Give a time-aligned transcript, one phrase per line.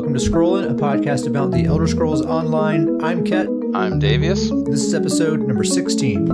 [0.00, 3.04] welcome to Scrollin', a podcast about the Elder Scrolls Online.
[3.04, 3.48] I'm Ket.
[3.74, 4.48] I'm Davius.
[4.64, 6.26] This is episode number 16.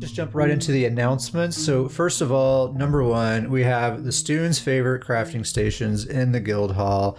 [0.00, 1.56] Just jump right into the announcements.
[1.56, 6.40] So, first of all, number one, we have the Stuhn's favorite crafting stations in the
[6.40, 7.16] Guild Hall.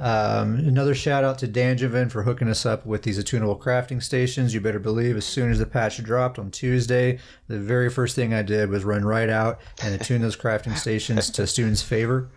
[0.00, 4.52] Um, another shout out to Danjevin for hooking us up with these attunable crafting stations.
[4.52, 8.34] You better believe as soon as the patch dropped on Tuesday, the very first thing
[8.34, 12.28] I did was run right out and attune those crafting stations to Stuhn's favor.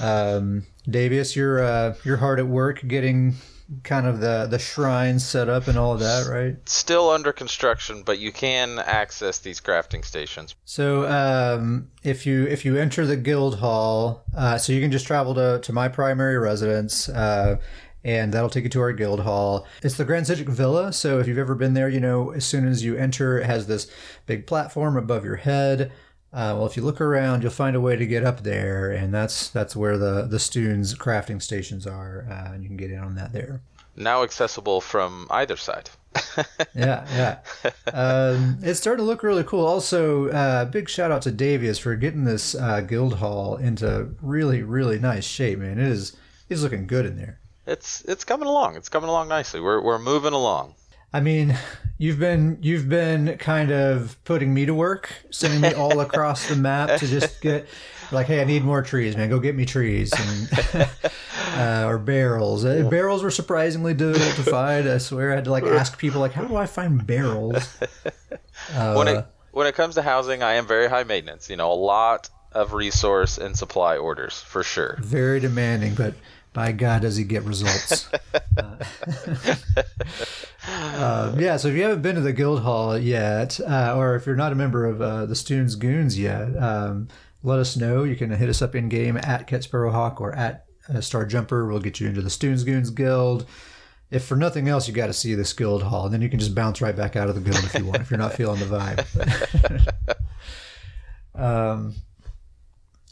[0.00, 3.34] Um, Davius, you're uh, you're hard at work getting
[3.82, 6.56] kind of the the shrine set up and all of that, right?
[6.68, 10.54] Still under construction, but you can access these crafting stations.
[10.64, 15.06] So um, if you if you enter the guild hall, uh, so you can just
[15.06, 17.08] travel to to my primary residence.
[17.08, 17.58] Uh,
[18.04, 19.66] and that'll take you to our guild hall.
[19.82, 22.66] It's the Grand Psijic Villa, so if you've ever been there, you know as soon
[22.66, 23.90] as you enter, it has this
[24.24, 25.92] big platform above your head.
[26.32, 29.14] Uh, well, if you look around, you'll find a way to get up there, and
[29.14, 32.98] that's that's where the the Stuhn's crafting stations are, uh, and you can get in
[32.98, 33.62] on that there.
[33.96, 35.90] Now accessible from either side.
[36.74, 37.38] yeah, yeah.
[37.92, 39.66] Um, it's starting to look really cool.
[39.66, 44.62] Also, uh, big shout out to Davius for getting this uh, guild hall into really,
[44.62, 45.58] really nice shape.
[45.58, 46.16] Man, it is
[46.48, 47.40] it's looking good in there.
[47.66, 48.76] It's it's coming along.
[48.76, 49.60] It's coming along nicely.
[49.60, 50.74] We're we're moving along.
[51.12, 51.56] I mean,
[51.98, 56.56] you've been you've been kind of putting me to work, sending me all across the
[56.56, 57.66] map to just get
[58.10, 59.28] like, hey, I need more trees, man.
[59.28, 60.88] Go get me trees and
[61.56, 62.64] uh, or barrels.
[62.64, 64.88] Uh, barrels were surprisingly difficult to find.
[64.88, 67.76] I swear, I had to like ask people like, how do I find barrels?
[68.74, 71.50] Uh, when it when it comes to housing, I am very high maintenance.
[71.50, 74.98] You know, a lot of resource and supply orders for sure.
[75.00, 76.14] Very demanding, but
[76.58, 78.08] by God, does he get results?
[78.56, 78.84] uh,
[80.66, 84.26] uh, yeah, so if you haven't been to the guild hall yet, uh, or if
[84.26, 87.06] you're not a member of uh, the Stuhn's Goons yet, um,
[87.44, 88.02] let us know.
[88.02, 91.64] You can hit us up in game at Ket Sparrowhawk or at uh, Star Jumper.
[91.64, 93.46] We'll get you into the Stuhn's Goons Guild.
[94.10, 96.40] If for nothing else, you got to see this guild hall, and then you can
[96.40, 98.58] just bounce right back out of the guild if you want, if you're not feeling
[98.58, 99.04] the
[99.76, 100.24] vibe.
[101.40, 101.94] um,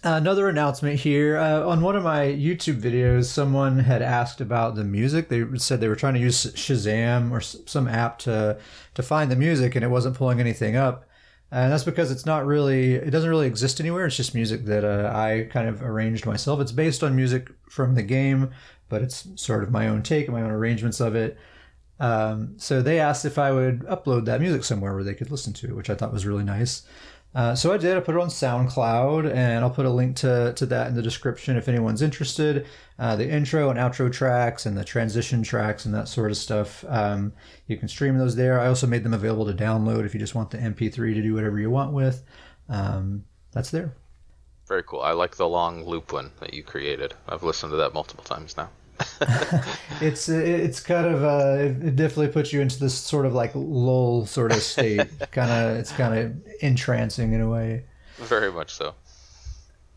[0.07, 1.37] Another announcement here.
[1.37, 5.29] Uh, on one of my YouTube videos, someone had asked about the music.
[5.29, 8.57] They said they were trying to use Shazam or some app to
[8.95, 11.09] to find the music, and it wasn't pulling anything up.
[11.51, 14.07] And that's because it's not really, it doesn't really exist anywhere.
[14.07, 16.61] It's just music that uh, I kind of arranged myself.
[16.61, 18.53] It's based on music from the game,
[18.89, 21.37] but it's sort of my own take, and my own arrangements of it.
[21.99, 25.53] Um, so they asked if I would upload that music somewhere where they could listen
[25.55, 26.85] to it, which I thought was really nice.
[27.37, 27.95] Uh, so I did.
[27.99, 31.03] I put it on SoundCloud, and I'll put a link to, to that in the
[31.03, 32.67] description if anyone's interested.
[32.99, 36.83] Uh, the intro and outro tracks and the transition tracks and that sort of stuff.
[36.89, 37.35] Um,
[37.67, 38.59] you can stream those there.
[38.59, 41.35] I also made them available to download if you just want the MP3 to do
[41.35, 42.23] whatever you want with.
[42.71, 43.93] Um, that's there.
[44.67, 45.03] Very cool.
[45.03, 47.13] I like the long loop one that you created.
[47.29, 48.71] I've listened to that multiple times now.
[50.01, 54.27] it's it's kind of uh, it definitely puts you into this sort of like lull
[54.27, 55.07] sort of state.
[55.33, 57.85] kind of it's kind of entrancing in a way.
[58.19, 58.95] Very much so.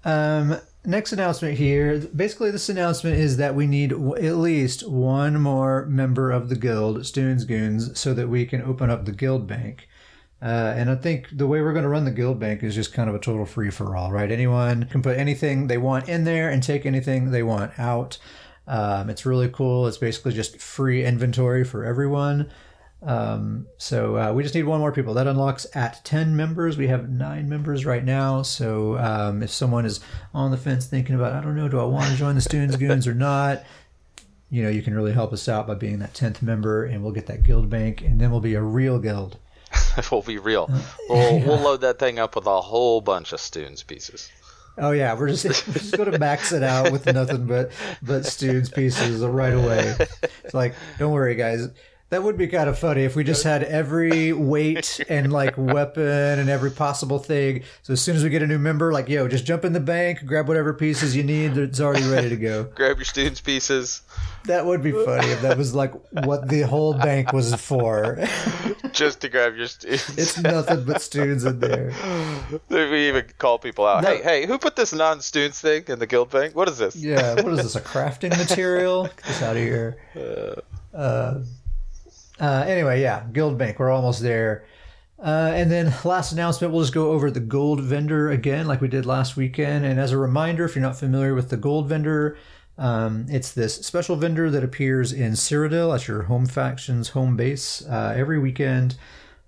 [0.06, 2.00] Um, next announcement here.
[2.00, 6.56] Basically, this announcement is that we need w- at least one more member of the
[6.56, 9.88] guild, Stuhn's Goons, so that we can open up the guild bank.
[10.42, 12.94] Uh, and I think the way we're going to run the guild bank is just
[12.94, 14.31] kind of a total free for all, right?
[14.31, 18.18] Anyone can put anything they want in there and take anything they want out.
[18.69, 19.88] Um, it's really cool.
[19.88, 22.52] It's basically just free inventory for everyone.
[23.02, 25.16] Um, so uh, we just need one more people.
[25.16, 26.78] That unlocks at 10 members.
[26.78, 28.44] We have nine members right now.
[28.44, 30.00] So um, if someone is
[30.35, 32.75] on the fence thinking about, I don't know, do I want to join the Stuhn's
[32.78, 33.63] Goons or not?
[34.52, 37.12] You know, you can really help us out by being that 10th member, and we'll
[37.12, 39.38] get that guild bank, and then we'll be a real guild.
[40.12, 40.69] we'll be real.
[41.07, 44.30] We'll, we'll load that thing up with a whole bunch of Stuhn's pieces.
[44.79, 48.23] Oh yeah, we're just we're just going to max it out with nothing but but
[48.23, 49.95] Stuhn's pieces right away.
[50.44, 51.67] It's like, don't worry, guys.
[52.09, 56.40] That would be kind of funny if we just had every weight and like weapon
[56.40, 57.64] and every possible thing.
[57.84, 59.80] So as soon as we get a new member, like yo, just jump in the
[59.80, 61.56] bank, grab whatever pieces you need.
[61.56, 62.63] It's already ready to go.
[62.75, 64.01] grab your Stuhn's pieces.
[64.45, 65.94] That would be funny if that was like
[66.25, 68.18] what the whole bank was for.
[68.92, 70.18] just to grab your Stuhn's.
[70.18, 71.94] It's nothing but students in there.
[72.69, 74.01] We even call people out.
[74.01, 74.10] No.
[74.10, 76.56] Hey, hey, who put this non-students thing in the guild bank?
[76.56, 76.95] What is this?
[76.95, 77.75] Yeah, what is this?
[77.75, 79.04] A crafting material?
[79.04, 79.98] Get this out of here.
[80.92, 81.42] Uh,
[82.39, 83.80] uh, anyway, yeah, Guild Bank.
[83.80, 84.65] We're almost there.
[85.21, 88.88] Uh, and then last announcement, we'll just go over the gold vendor again, like we
[88.88, 89.86] did last weekend.
[89.86, 92.38] And as a reminder, if you're not familiar with the gold vendor,
[92.77, 97.86] um, it's this special vendor that appears in Cyrodiil at your home faction's home base
[97.88, 98.95] uh, every weekend.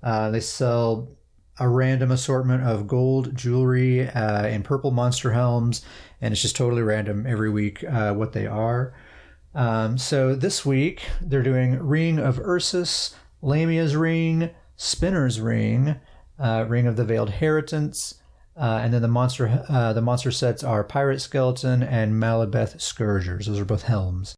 [0.03, 1.15] Uh, they sell
[1.57, 5.85] a random assortment of gold jewelry uh, and purple monster helms,
[6.19, 8.93] and it's just totally random every week uh, what they are.
[9.53, 15.95] Um, so this week they're doing Ring of Ursus, Lamia's Ring, Spinner's Ring,
[16.39, 18.15] uh, Ring of the Veiled Inheritance,
[18.55, 23.47] uh, and then the monster uh, the monster sets are Pirate Skeleton and Malubeth Scourgers.
[23.47, 24.35] Those are both helms.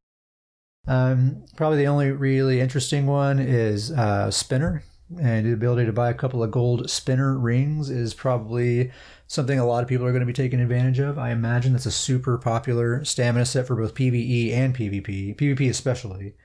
[0.87, 4.83] Um, probably the only really interesting one is uh, Spinner,
[5.19, 8.91] and the ability to buy a couple of gold Spinner rings is probably
[9.27, 11.17] something a lot of people are going to be taking advantage of.
[11.17, 16.35] I imagine that's a super popular stamina set for both PVE and PvP, PvP especially.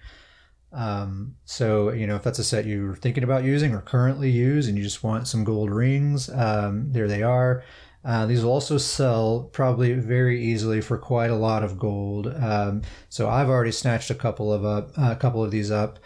[0.73, 4.69] Um, so you know if that's a set you're thinking about using or currently use,
[4.69, 7.65] and you just want some gold rings, um, there they are.
[8.05, 12.27] Uh, these will also sell probably very easily for quite a lot of gold.
[12.27, 15.99] Um, so I've already snatched a couple of up, a couple of these up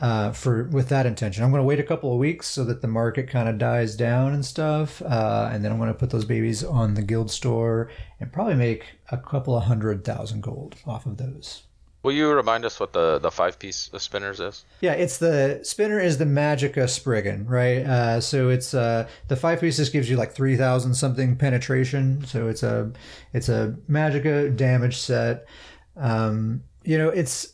[0.00, 1.44] uh, for with that intention.
[1.44, 3.96] I'm going to wait a couple of weeks so that the market kind of dies
[3.96, 7.30] down and stuff, uh, and then I'm going to put those babies on the guild
[7.30, 11.64] store and probably make a couple of hundred thousand gold off of those.
[12.02, 14.64] Will you remind us what the, the five piece of spinners is?
[14.80, 17.84] Yeah, it's the spinner is the Magicka Spriggan, right?
[17.84, 22.24] Uh, so it's uh, the five pieces gives you like three thousand something penetration.
[22.24, 22.90] So it's a
[23.34, 25.46] it's a Magicka damage set.
[25.94, 27.52] Um, you know, it's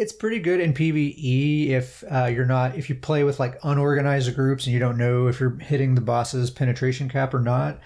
[0.00, 4.34] it's pretty good in PVE if uh, you're not if you play with like unorganized
[4.34, 7.78] groups and you don't know if you're hitting the boss's penetration cap or not.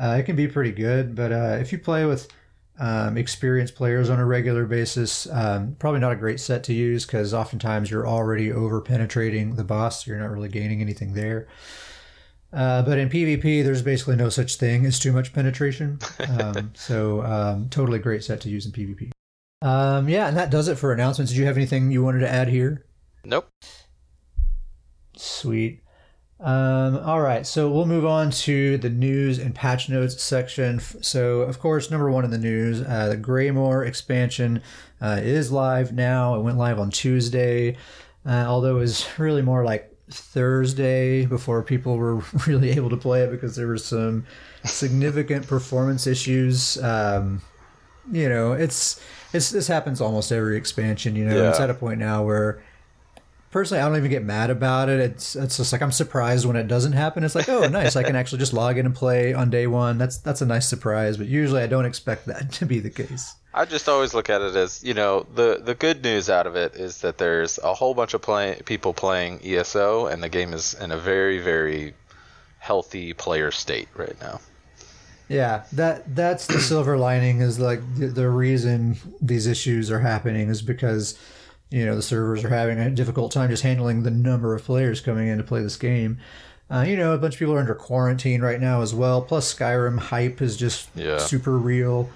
[0.00, 2.28] Uh, it can be pretty good, but uh, if you play with
[2.80, 5.26] um, experienced players on a regular basis.
[5.30, 9.64] Um, probably not a great set to use because oftentimes you're already over penetrating the
[9.64, 10.04] boss.
[10.04, 11.48] So you're not really gaining anything there.
[12.52, 15.98] Uh, but in PvP, there's basically no such thing as too much penetration.
[16.38, 19.10] Um, so um, totally great set to use in PvP.
[19.60, 21.32] Um, yeah, and that does it for announcements.
[21.32, 22.84] Did you have anything you wanted to add here?
[23.24, 23.50] Nope.
[25.16, 25.82] Sweet.
[26.40, 30.78] Um, all right, so we'll move on to the news and patch notes section.
[30.78, 34.62] So, of course, number one in the news, uh, the Greymoor expansion
[35.00, 36.36] uh, is live now.
[36.36, 37.76] It went live on Tuesday,
[38.24, 42.16] uh, although it was really more like Thursday before people were
[42.46, 44.24] really able to play it because there were some
[44.64, 46.80] significant performance issues.
[46.82, 47.42] Um,
[48.12, 49.00] you know, it's
[49.32, 51.16] it's this happens almost every expansion.
[51.16, 51.50] You know, yeah.
[51.50, 52.62] it's at a point now where
[53.50, 55.00] personally, I don't even get mad about it.
[55.00, 57.24] It's it's just like I'm surprised when it doesn't happen.
[57.24, 59.98] It's like, oh, nice, I can actually just log in and play on day one.
[59.98, 61.16] That's that's a nice surprise.
[61.16, 63.34] But usually, I don't expect that to be the case.
[63.54, 66.56] I just always look at it as you know the the good news out of
[66.56, 70.52] it is that there's a whole bunch of play, people playing ESO, and the game
[70.52, 71.94] is in a very very
[72.58, 74.40] healthy player state right now.
[75.28, 77.40] Yeah, that that's the silver lining.
[77.40, 81.18] Is like the, the reason these issues are happening is because
[81.70, 85.00] you know the servers are having a difficult time just handling the number of players
[85.00, 86.18] coming in to play this game.
[86.70, 89.22] Uh, you know, a bunch of people are under quarantine right now as well.
[89.22, 91.18] Plus, Skyrim hype is just yeah.
[91.18, 92.10] super real.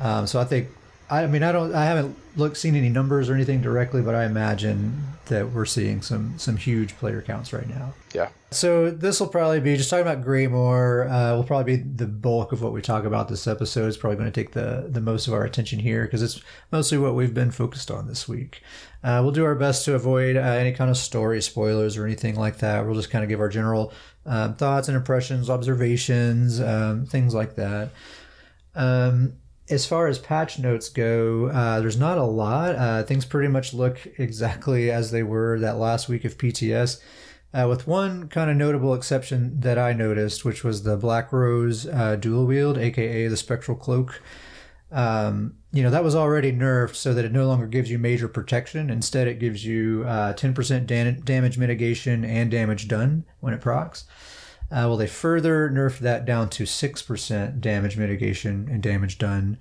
[0.00, 0.68] Um, so I think,
[1.10, 4.24] I, mean, I don't, I haven't looked seen any numbers or anything directly, but I
[4.24, 7.94] imagine that we're seeing some some huge player counts right now.
[8.14, 8.30] Yeah.
[8.50, 11.10] So this will probably be just talking about Greymoor.
[11.10, 13.88] Uh, will probably be the bulk of what we talk about this episode.
[13.88, 16.40] It's probably going to take the the most of our attention here because it's
[16.72, 18.62] mostly what we've been focused on this week.
[19.04, 22.34] Uh, we'll do our best to avoid uh, any kind of story spoilers or anything
[22.34, 22.84] like that.
[22.84, 23.92] We'll just kind of give our general
[24.26, 27.90] um, thoughts and impressions, observations, um, things like that.
[28.74, 29.34] Um,
[29.70, 32.74] as far as patch notes go, uh, there's not a lot.
[32.74, 37.00] Uh, things pretty much look exactly as they were that last week of PTS,
[37.52, 41.86] uh, with one kind of notable exception that I noticed, which was the Black Rose
[41.86, 44.22] uh, dual wield, aka the Spectral Cloak.
[44.90, 48.26] Um, you know, that was already nerfed so that it no longer gives you major
[48.26, 48.88] protection.
[48.88, 54.04] Instead, it gives you 10% uh, dan- damage mitigation and damage done when it procs.
[54.70, 59.58] Uh, well, they further nerfed that down to 6% damage mitigation and damage done.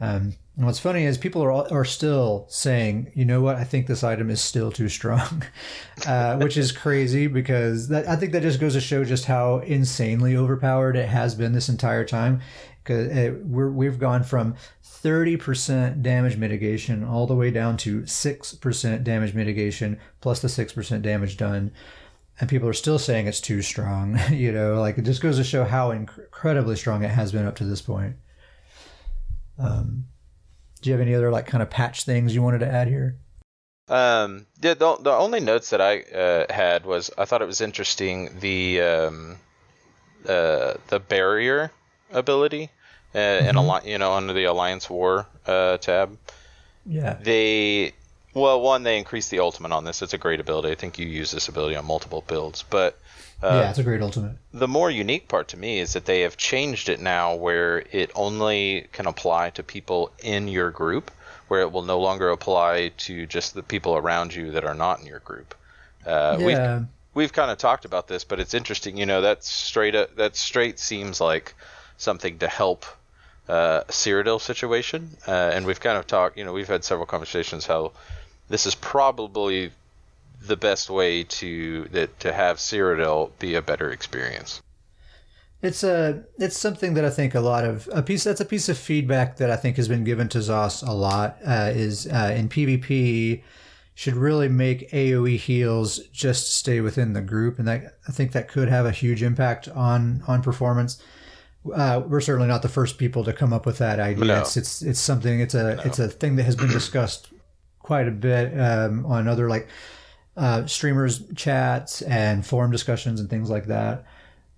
[0.00, 3.86] Um, and what's funny is people are, are still saying, you know what, I think
[3.86, 5.44] this item is still too strong,
[6.06, 9.58] uh, which is crazy because that, I think that just goes to show just how
[9.58, 12.40] insanely overpowered it has been this entire time.
[12.82, 19.34] Because we have gone from 30% damage mitigation all the way down to 6% damage
[19.34, 21.70] mitigation plus the 6% damage done
[22.40, 24.18] and people are still saying it's too strong.
[24.30, 27.56] you know, like it just goes to show how incredibly strong it has been up
[27.56, 28.16] to this point.
[29.58, 30.04] Um,
[30.80, 33.18] do you have any other like kind of patch things you wanted to add here?
[33.88, 37.60] Um, the, the, the only notes that I uh, had was I thought it was
[37.60, 39.36] interesting the um,
[40.28, 41.72] uh, the barrier
[42.12, 42.70] ability
[43.14, 43.58] uh, mm-hmm.
[43.58, 46.16] and you know under the Alliance War uh, tab.
[46.86, 47.18] Yeah.
[47.20, 47.92] They
[48.34, 50.02] Well, one, they increased the ultimate on this.
[50.02, 50.70] It's a great ability.
[50.70, 52.62] I think you use this ability on multiple builds.
[52.62, 52.98] But
[53.42, 54.32] uh, yeah, it's a great ultimate.
[54.52, 58.10] The more unique part to me is that they have changed it now where it
[58.14, 61.10] only can apply to people in your group,
[61.48, 65.00] where it will no longer apply to just the people around you that are not
[65.00, 65.54] in your group.
[66.06, 66.46] Uh, yeah.
[66.46, 68.96] We've, we've kind of talked about this, but it's interesting.
[68.96, 71.54] You know, that straight up, that straight seems like
[71.96, 72.84] something to help
[73.48, 76.36] uh, Cyrodiil situation, uh, and we've kind of talked.
[76.36, 77.92] You know, we've had several conversations how
[78.48, 79.70] this is probably
[80.40, 84.62] the best way to that to have Cyrodiil be a better experience.
[85.60, 88.68] It's a it's something that I think a lot of a piece that's a piece
[88.68, 92.34] of feedback that I think has been given to ZOS a lot uh, is uh,
[92.36, 93.42] in PvP
[93.94, 98.46] should really make AOE heals just stay within the group, and that I think that
[98.46, 101.02] could have a huge impact on on performance.
[101.74, 104.24] Uh, we're certainly not the first people to come up with that idea.
[104.24, 104.40] No.
[104.40, 105.40] It's, it's it's something.
[105.40, 105.82] It's a no.
[105.82, 107.32] it's a thing that has been discussed
[107.88, 109.66] quite a bit um, on other like
[110.36, 114.04] uh, streamers chats and forum discussions and things like that.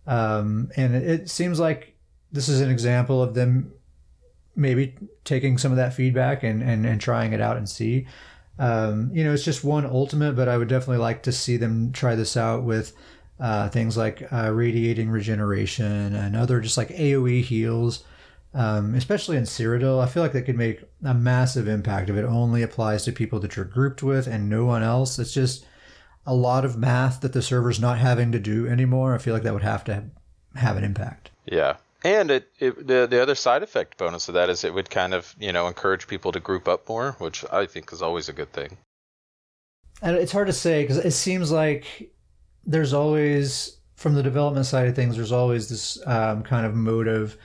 [0.04, 1.94] Um, and it, seems like
[2.32, 3.72] this is an example of them
[4.56, 8.08] maybe taking some of that feedback and, and, and trying it out and see.
[8.58, 11.92] Um, you know, it's just one ultimate, but I would definitely like to see them
[11.92, 12.92] try this out with
[13.38, 18.02] uh, things like uh, radiating regeneration and other just like AoE heals,
[18.54, 20.02] um, especially in Cyrodiil.
[20.02, 23.38] I feel like that could make a massive impact if it only applies to people
[23.40, 25.18] that you're grouped with and no one else.
[25.18, 25.64] It's just
[26.26, 29.14] a lot of math that the server's not having to do anymore.
[29.14, 30.04] I feel like that would have to
[30.56, 31.30] have an impact.
[31.46, 31.76] Yeah.
[32.02, 35.12] And it, it, the the other side effect bonus of that is it would kind
[35.12, 38.32] of you know encourage people to group up more, which I think is always a
[38.32, 38.78] good thing.
[40.00, 42.10] And it's hard to say because it seems like
[42.64, 47.36] there's always from the development side of things, there's always this um, kind of motive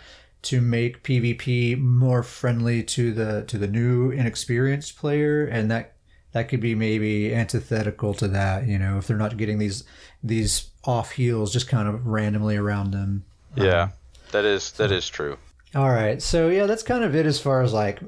[0.46, 5.94] to make PvP more friendly to the to the new inexperienced player, and that
[6.32, 8.68] that could be maybe antithetical to that.
[8.68, 9.84] You know, if they're not getting these
[10.24, 13.24] these off heals just kind of randomly around them.
[13.56, 13.92] Yeah, um,
[14.32, 15.38] that is that is true.
[15.74, 18.00] All right, so yeah, that's kind of it as far as like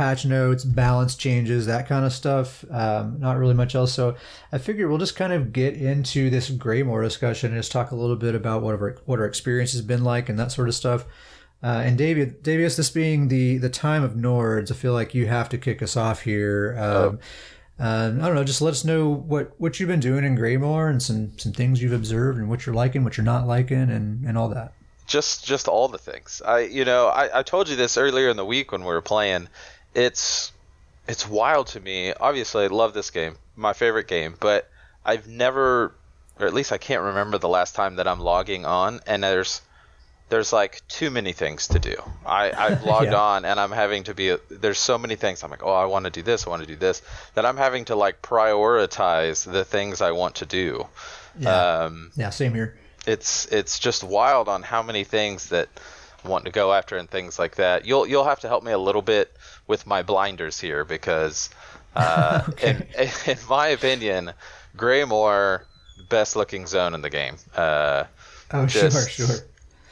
[0.00, 2.64] patch notes, balance changes, that kind of stuff.
[2.70, 3.92] Um, not really much else.
[3.92, 4.16] So
[4.50, 7.94] I figure we'll just kind of get into this Greymoor discussion and just talk a
[7.94, 10.74] little bit about what our what our experience has been like and that sort of
[10.74, 11.04] stuff.
[11.62, 15.26] Uh, and David, Davius, this being the the time of Nords, I feel like you
[15.26, 16.76] have to kick us off here.
[16.78, 17.18] Um, oh.
[17.78, 18.44] Uh, I don't know.
[18.44, 21.80] Just let us know what, what you've been doing in Greymoor and some, some things
[21.80, 24.74] you've observed and what you're liking, what you're not liking, and, and all that.
[25.06, 26.40] Just just all the things.
[26.44, 29.00] I you know I, I told you this earlier in the week when we were
[29.00, 29.48] playing.
[29.94, 30.52] It's
[31.08, 32.12] it's wild to me.
[32.12, 34.70] Obviously, I love this game, my favorite game, but
[35.04, 35.94] I've never,
[36.38, 39.62] or at least I can't remember the last time that I'm logging on and there's
[40.30, 41.96] there's like too many things to do.
[42.24, 43.20] I, I've logged yeah.
[43.20, 45.42] on and I'm having to be, there's so many things.
[45.42, 47.02] I'm like, oh, I want to do this, I want to do this,
[47.34, 50.86] that I'm having to like prioritize the things I want to do.
[51.38, 51.82] Yeah.
[51.82, 52.78] Um, yeah, same here.
[53.06, 55.68] It's it's just wild on how many things that
[56.24, 57.86] I want to go after and things like that.
[57.86, 59.34] You'll you'll have to help me a little bit
[59.66, 61.48] with my blinders here because,
[61.96, 62.86] uh, okay.
[62.98, 64.32] in, in my opinion,
[64.76, 65.64] Greymoor
[66.10, 67.36] best looking zone in the game.
[67.56, 68.04] Uh,
[68.52, 69.36] oh, just, sure, sure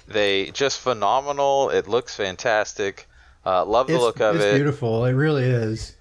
[0.09, 1.71] they just phenomenal.
[1.71, 3.07] It looks fantastic.
[3.45, 4.49] Uh, love the it's, look of it's it.
[4.49, 5.05] It's beautiful.
[5.05, 5.95] It really is.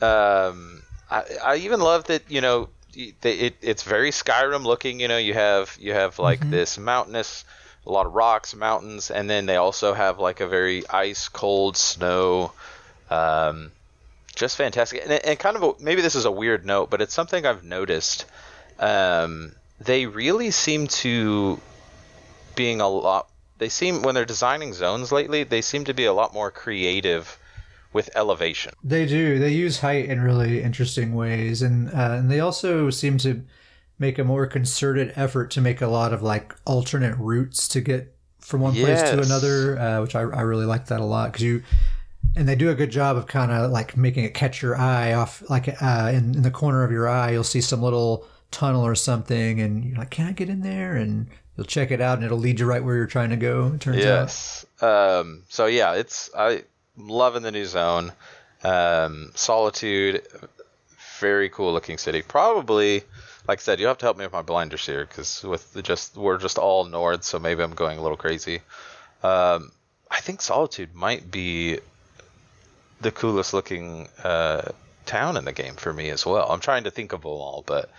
[0.00, 5.00] Um, I, I even love that you know it, it's very Skyrim looking.
[5.00, 6.50] You know, you have you have like mm-hmm.
[6.50, 7.44] this mountainous,
[7.86, 11.76] a lot of rocks, mountains, and then they also have like a very ice cold
[11.76, 12.52] snow.
[13.10, 13.72] Um,
[14.34, 17.14] just fantastic, and, and kind of a, maybe this is a weird note, but it's
[17.14, 18.26] something I've noticed.
[18.78, 21.60] Um, they really seem to
[22.54, 23.29] being a lot
[23.60, 27.38] they seem when they're designing zones lately, they seem to be a lot more creative
[27.92, 28.72] with elevation.
[28.82, 29.38] They do.
[29.38, 33.44] They use height in really interesting ways, and uh, and they also seem to
[33.98, 38.16] make a more concerted effort to make a lot of like alternate routes to get
[38.38, 38.84] from one yes.
[38.84, 41.62] place to another, uh, which I, I really like that a lot because you
[42.34, 45.12] and they do a good job of kind of like making it catch your eye
[45.12, 48.86] off like uh, in, in the corner of your eye you'll see some little tunnel
[48.86, 51.28] or something and you're like can i get in there and
[51.60, 53.70] you'll check it out and it'll lead you right where you're trying to go.
[53.74, 54.64] It turns yes.
[54.80, 55.20] out.
[55.20, 56.64] Um, so yeah, it's I
[56.96, 58.12] loving the new zone.
[58.64, 60.22] Um, Solitude,
[61.18, 62.22] very cool looking city.
[62.22, 63.02] Probably,
[63.46, 66.16] like I said, you have to help me with my blinders here because with just
[66.16, 68.62] we're just all north, so maybe I'm going a little crazy.
[69.22, 69.70] Um,
[70.10, 71.78] I think Solitude might be
[73.02, 74.70] the coolest looking uh,
[75.04, 76.50] town in the game for me as well.
[76.50, 77.90] I'm trying to think of them all, but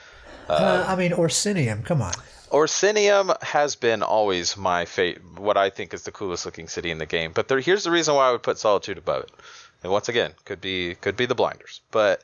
[0.50, 1.86] uh, uh, I mean Orsinium.
[1.86, 2.14] Come on.
[2.52, 6.98] Orsinium has been always my fate, what I think is the coolest looking city in
[6.98, 7.32] the game.
[7.34, 9.32] But there, here's the reason why I would put Solitude above it.
[9.84, 12.24] And once again, could be could be the blinders, but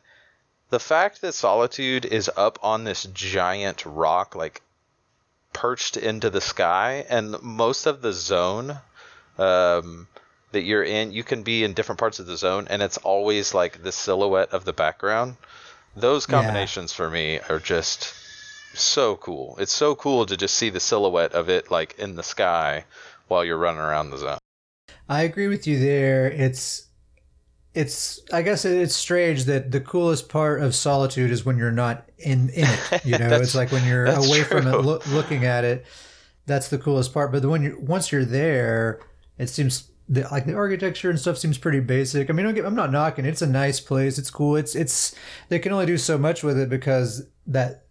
[0.69, 4.61] the fact that Solitude is up on this giant rock, like
[5.53, 8.77] perched into the sky, and most of the zone
[9.37, 10.07] um,
[10.51, 13.53] that you're in, you can be in different parts of the zone, and it's always
[13.53, 15.37] like the silhouette of the background.
[15.95, 16.97] Those combinations yeah.
[16.97, 18.13] for me are just
[18.81, 19.55] so cool.
[19.59, 22.85] It's so cool to just see the silhouette of it like in the sky
[23.27, 24.37] while you're running around the zone.
[25.09, 26.29] I agree with you there.
[26.31, 26.87] It's
[27.73, 32.09] it's I guess it's strange that the coolest part of solitude is when you're not
[32.17, 33.05] in in it.
[33.05, 34.61] You know, it's like when you're away true.
[34.61, 35.85] from it, lo- looking at it.
[36.45, 37.31] That's the coolest part.
[37.31, 38.99] But when you once you're there,
[39.37, 42.29] it seems the, like the architecture and stuff seems pretty basic.
[42.29, 43.25] I mean, get, I'm not knocking.
[43.25, 44.17] It's a nice place.
[44.17, 44.55] It's cool.
[44.55, 45.13] It's it's
[45.49, 47.85] they can only do so much with it because that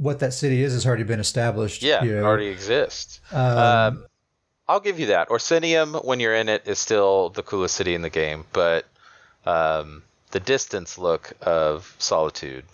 [0.00, 1.82] what that city is has already been established.
[1.82, 2.24] Yeah, you know?
[2.24, 3.20] already exists.
[3.32, 4.06] Um, um,
[4.66, 5.28] I'll give you that.
[5.28, 8.86] Orsinium, when you're in it, is still the coolest city in the game, but
[9.44, 12.64] um, the distance look of Solitude,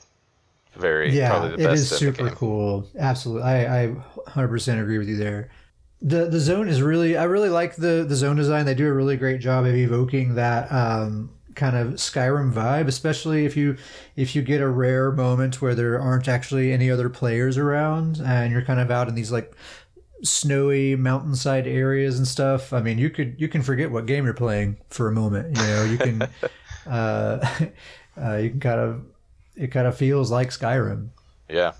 [0.76, 1.68] very yeah, probably the best.
[1.68, 2.86] it is super cool.
[2.96, 3.94] Absolutely, I, I
[4.28, 5.50] 100% agree with you there.
[6.02, 8.66] The the zone is really I really like the the zone design.
[8.66, 13.44] They do a really great job of evoking that um, kind of Skyrim vibe, especially
[13.44, 13.76] if you
[14.14, 18.52] if you get a rare moment where there aren't actually any other players around and
[18.52, 19.52] you're kind of out in these like
[20.22, 22.72] snowy mountainside areas and stuff.
[22.72, 25.56] I mean, you could you can forget what game you're playing for a moment.
[25.56, 26.22] You know, you can
[26.86, 27.68] uh,
[28.22, 29.04] uh, you can kind of
[29.56, 31.08] it kind of feels like Skyrim.
[31.48, 31.72] Yeah.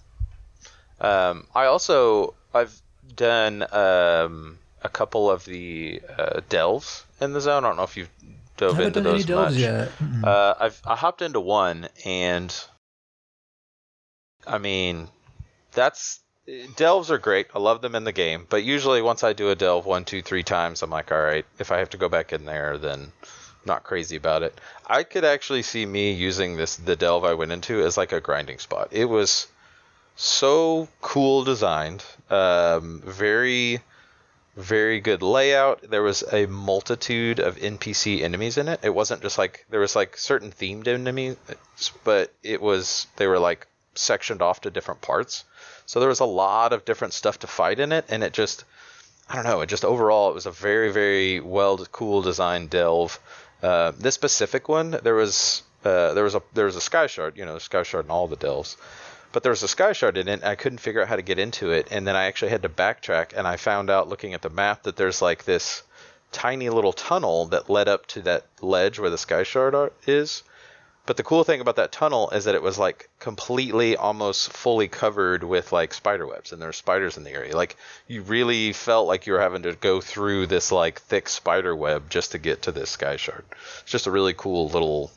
[1.01, 2.81] Um, I also I've
[3.15, 7.65] done um, a couple of the uh, delves in the zone.
[7.65, 8.11] I don't know if you've
[8.57, 9.55] dove into those much.
[9.55, 9.91] Yet.
[10.23, 12.55] Uh, I've I hopped into one and
[14.47, 15.09] I mean
[15.73, 16.21] that's
[16.77, 17.49] delves are great.
[17.55, 20.23] I love them in the game, but usually once I do a delve one, two,
[20.23, 23.13] three times, I'm like, all right, if I have to go back in there, then
[23.65, 24.59] not crazy about it.
[24.87, 28.21] I could actually see me using this the delve I went into as like a
[28.21, 28.89] grinding spot.
[28.93, 29.49] It was
[30.15, 33.81] so cool designed, um, very
[34.57, 35.83] very good layout.
[35.89, 38.81] There was a multitude of NPC enemies in it.
[38.83, 41.37] It wasn't just like there was like certain themed enemies,
[42.05, 45.45] but it was they were like sectioned off to different parts.
[45.85, 48.65] So there was a lot of different stuff to fight in it, and it just
[49.29, 49.61] I don't know.
[49.61, 53.21] It just overall it was a very very well cool designed delve.
[53.63, 57.37] Uh, this specific one there was uh, there was a there was a sky shard.
[57.37, 58.79] You know, sky shard in all the delves.
[59.37, 61.21] But there was a sky shard in it, and I couldn't figure out how to
[61.21, 61.89] get into it.
[61.91, 64.85] And then I actually had to backtrack, and I found out looking at the map
[64.85, 65.83] that there's like this
[66.33, 70.43] tiny little tunnel that led up to that ledge where the sky shard are, is.
[71.05, 74.89] But the cool thing about that tunnel is that it was like completely, almost fully
[74.89, 77.55] covered with like spider webs, and there were spiders in the area.
[77.55, 77.77] Like
[78.09, 82.09] you really felt like you were having to go through this like thick spider web
[82.09, 83.45] just to get to this sky shard.
[83.83, 85.11] It's just a really cool little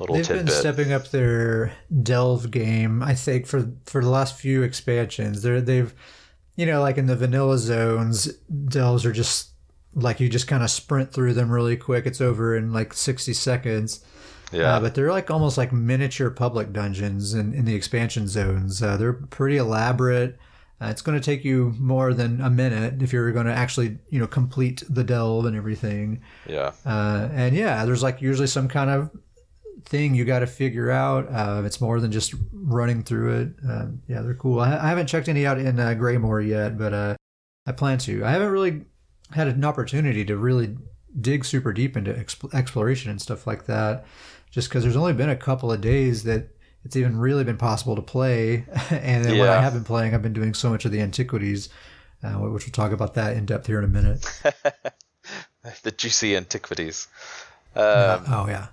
[0.00, 0.46] little They've tidbit.
[0.46, 5.42] been stepping up their delve game, I think, for for the last few expansions.
[5.42, 5.94] They're they've
[6.56, 8.26] you know, like in the vanilla zones,
[8.66, 9.50] delves are just
[9.94, 12.06] like you just kind of sprint through them really quick.
[12.06, 14.04] It's over in like sixty seconds.
[14.52, 18.82] Yeah, uh, but they're like almost like miniature public dungeons in, in the expansion zones.
[18.82, 20.38] Uh, they're pretty elaborate.
[20.82, 23.98] Uh, it's going to take you more than a minute if you're going to actually,
[24.08, 26.22] you know, complete the delve and everything.
[26.46, 26.72] Yeah.
[26.86, 29.10] Uh, and yeah, there's like usually some kind of
[29.84, 31.28] thing you got to figure out.
[31.30, 33.48] Uh, it's more than just running through it.
[33.68, 34.60] Uh, yeah, they're cool.
[34.60, 37.16] I, I, haven't checked any out in uh, Greymoor yet, but uh,
[37.66, 38.24] I plan to.
[38.24, 38.82] I haven't really
[39.32, 40.76] had an opportunity to really
[41.20, 44.04] dig super deep into exp- exploration and stuff like that,
[44.50, 46.48] just because there's only been a couple of days that
[46.84, 48.64] it's even really been possible to play.
[48.90, 49.40] and then yeah.
[49.40, 51.68] when I have been playing, I've been doing so much of the antiquities,
[52.22, 54.24] uh, which we'll talk about that in depth here in a minute.
[55.82, 57.08] the juicy antiquities.
[57.76, 58.68] Um, oh yeah.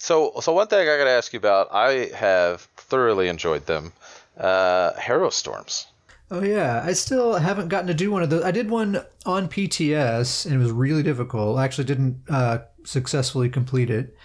[0.00, 3.92] So, so one thing I got to ask you about, I have thoroughly enjoyed them.
[4.36, 5.86] Uh, Harrowstorms.
[6.30, 8.42] Oh yeah, I still haven't gotten to do one of those.
[8.42, 11.58] I did one on PTS and it was really difficult.
[11.58, 14.16] I actually didn't uh, successfully complete it.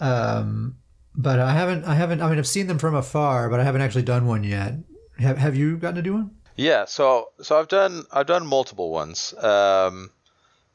[0.00, 0.76] Um,
[1.14, 1.84] but I haven't.
[1.84, 2.22] I haven't.
[2.22, 4.74] I mean, I've seen them from afar, but I haven't actually done one yet.
[5.18, 6.30] Have Have you gotten to do one?
[6.56, 6.86] Yeah.
[6.86, 9.34] So so I've done I've done multiple ones.
[9.34, 10.10] Um,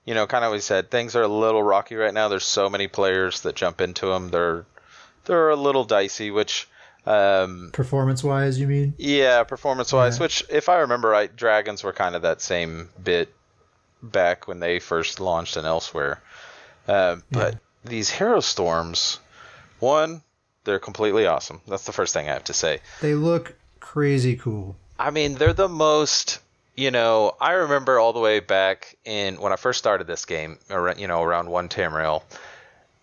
[0.08, 2.30] you know, kind of we said, things are a little rocky right now.
[2.30, 4.30] There's so many players that jump into them.
[4.30, 4.66] They're
[5.26, 6.70] they're a little dicey, which
[7.06, 8.94] um, performance wise, you mean?
[8.98, 10.18] Yeah, performance wise.
[10.18, 10.24] Yeah.
[10.24, 13.34] Which, if I remember right, dragons were kind of that same bit
[14.02, 16.22] back when they first launched and elsewhere.
[16.88, 17.60] Uh, but yeah.
[17.84, 19.20] these Harrowstorms,
[19.80, 20.22] one,
[20.64, 21.60] they're completely awesome.
[21.68, 22.80] That's the first thing I have to say.
[23.02, 24.78] They look crazy cool.
[24.98, 26.40] I mean, they're the most
[26.78, 30.60] you know, I remember all the way back in when I first started this game,
[30.70, 32.22] around, you know, around one Tamriel,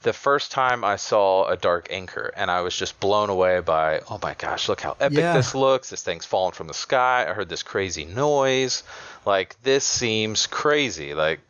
[0.02, 4.00] the first time I saw a dark anchor, and I was just blown away by,
[4.08, 5.32] oh my gosh, look how epic Yeah.
[5.32, 5.90] this looks.
[5.90, 7.26] This thing's falling from the sky.
[7.28, 8.82] I heard this crazy noise.
[9.26, 11.14] Like this seems crazy.
[11.14, 11.40] Like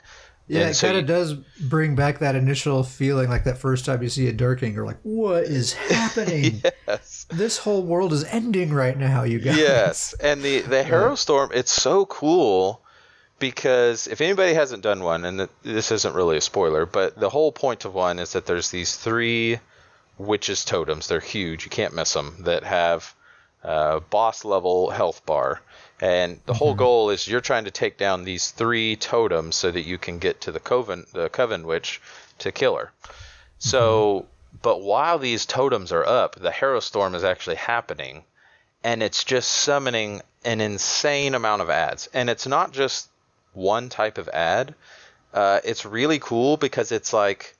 [0.46, 1.34] Yeah, and it so kind of does
[1.68, 4.98] bring back that initial feeling, like that first time you see a dark anchor, like
[5.02, 6.62] what is happening?
[6.86, 7.26] yes.
[7.30, 9.56] This whole world is ending right now, you guys.
[9.56, 12.82] yes, and the the Harrowstorm, it's so cool
[13.38, 17.50] because if anybody hasn't done one, and this isn't really a spoiler, but the whole
[17.52, 19.58] point of one is that there's these three
[20.18, 21.08] witches totems.
[21.08, 22.36] They're huge, you can't miss them.
[22.40, 23.14] That have
[23.62, 25.60] uh, boss level health bar,
[26.04, 29.86] and the whole goal is you're trying to take down these three totems so that
[29.86, 32.02] you can get to the coven, the coven witch,
[32.40, 32.92] to kill her.
[33.58, 34.26] So,
[34.60, 38.24] but while these totems are up, the Harrowstorm is actually happening
[38.82, 42.06] and it's just summoning an insane amount of ads.
[42.12, 43.08] And it's not just
[43.54, 44.74] one type of ad.
[45.32, 47.53] Uh, it's really cool because it's like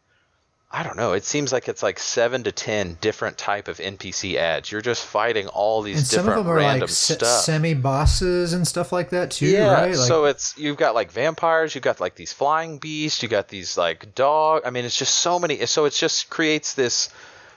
[0.74, 1.12] I don't know.
[1.12, 4.72] It seems like it's like seven to ten different type of NPC ads.
[4.72, 7.42] You're just fighting all these And some of different them are random like stuff.
[7.44, 9.94] semi bosses and stuff like that too, yeah, right?
[9.94, 13.46] Like, so it's you've got like vampires, you've got like these flying beasts, you got
[13.46, 14.62] these like dog.
[14.66, 15.64] I mean, it's just so many.
[15.66, 17.08] So it just creates this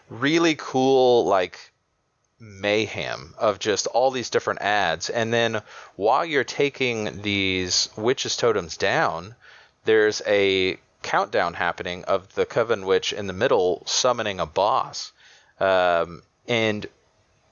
[0.10, 1.72] really cool like
[2.40, 5.10] mayhem of just all these different ads.
[5.10, 5.64] And then
[5.96, 9.34] while you're taking these witches totems down,
[9.86, 15.12] there's a countdown happening of the coven witch in the middle summoning a boss.
[15.60, 16.86] Um, and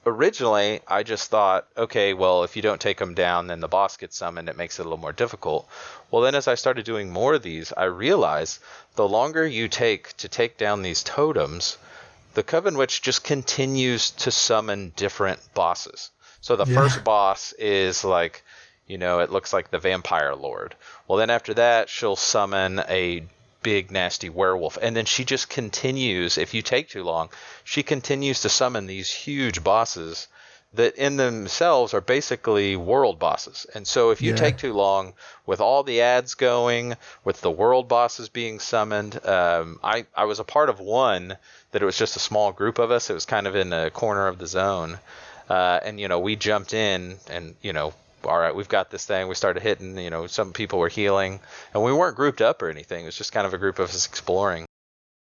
[0.05, 3.97] originally I just thought, okay, well, if you don't take them down, then the boss
[3.97, 4.49] gets summoned.
[4.49, 5.67] It makes it a little more difficult.
[6.12, 8.60] Well, then as I started doing more of these, I realized
[8.95, 11.77] the longer you take to take down these totems,
[12.34, 16.12] the Coven Witch just continues to summon different bosses.
[16.41, 16.75] So the Yeah.
[16.75, 18.43] first boss is like,
[18.88, 20.75] you know, it looks like the Vampire Lord.
[21.08, 23.25] Well, then after that, she'll summon a
[23.65, 24.78] big nasty werewolf.
[24.82, 27.30] And then she just continues if you take too long
[27.63, 30.28] she continues to summon these huge bosses
[30.73, 33.65] that in themselves are basically world bosses.
[33.73, 34.43] And so if you Yeah.
[34.43, 35.13] take too long
[35.45, 40.39] with all the ads going with the world bosses being summoned um, I, I was
[40.39, 41.38] a part of one
[41.71, 43.10] that it was just a small group of us.
[43.10, 44.99] It was kind of in a corner of the zone.
[45.49, 47.93] Uh, and you know we jumped in and you know
[48.26, 51.40] all right we've got this thing we started hitting you know some people were healing
[51.74, 53.90] and we weren't grouped up or anything it was just kind of a group of
[53.90, 54.66] us exploring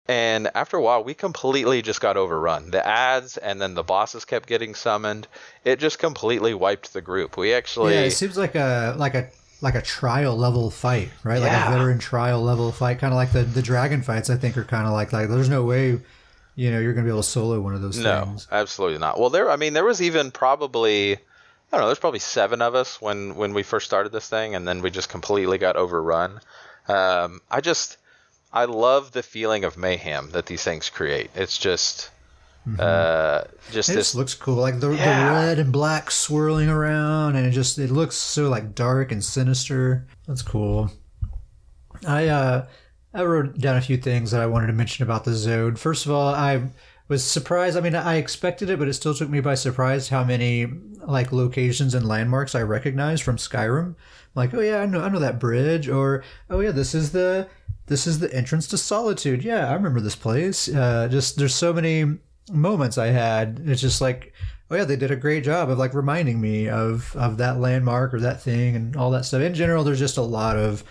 [0.06, 4.24] and after a while we completely just got overrun the ads and then the bosses
[4.24, 5.26] kept getting summoned
[5.64, 9.28] it just completely wiped the group we actually yeah, it seems like a like a
[9.62, 11.38] like a trial level fight, right?
[11.38, 14.30] Like a veteran trial level fight, kind of like the the dragon fights.
[14.30, 16.00] I think are kind of like like there's no way,
[16.56, 18.48] you know, you're gonna be able to solo one of those No, things.
[18.50, 19.20] absolutely not.
[19.20, 19.50] Well, there.
[19.50, 21.18] I mean, there was even probably,
[21.72, 21.86] I don't know.
[21.86, 24.90] There's probably seven of us when when we first started this thing, and then we
[24.90, 26.40] just completely got overrun.
[26.88, 27.96] Um, I just,
[28.52, 31.30] I love the feeling of mayhem that these things create.
[31.36, 32.10] It's just,
[32.78, 34.06] uh, just It this.
[34.06, 35.26] just looks cool, like the, Yeah.
[35.26, 39.22] the red and black swirling around, and it just it looks so like dark and
[39.24, 40.06] sinister.
[40.26, 40.90] That's cool.
[42.06, 42.66] I uh
[43.14, 45.78] I wrote down a few things that I wanted to mention about the Zode.
[45.78, 46.62] First of all, I
[47.10, 47.76] was surprised.
[47.76, 50.66] I mean, I expected it, but it still took me by surprise how many
[51.04, 53.96] like locations and landmarks I recognized from Skyrim.
[54.36, 57.48] Like, oh yeah, I know I know that bridge, or oh yeah, this is the
[57.86, 59.42] this is the entrance to Solitude.
[59.42, 60.68] Yeah, I remember this place.
[60.68, 62.18] Uh, just there's so many
[62.52, 63.60] moments I had.
[63.66, 64.32] It's just like,
[64.70, 68.14] oh yeah, they did a great job of like reminding me of of that landmark
[68.14, 69.42] or that thing and all that stuff.
[69.42, 70.84] In general, there's just a lot of,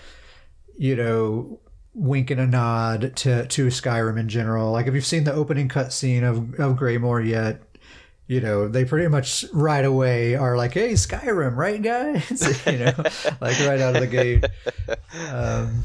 [0.77, 1.61] you know,
[1.93, 4.71] wink and a nod to to Skyrim in general.
[4.71, 7.61] Like if you've seen the opening cutscene of of Greymore yet.
[8.27, 12.93] You know, they pretty much right away are like, "Hey, Skyrim, right, guys?" you know,
[13.41, 14.45] like right out of the gate.
[15.31, 15.83] Um,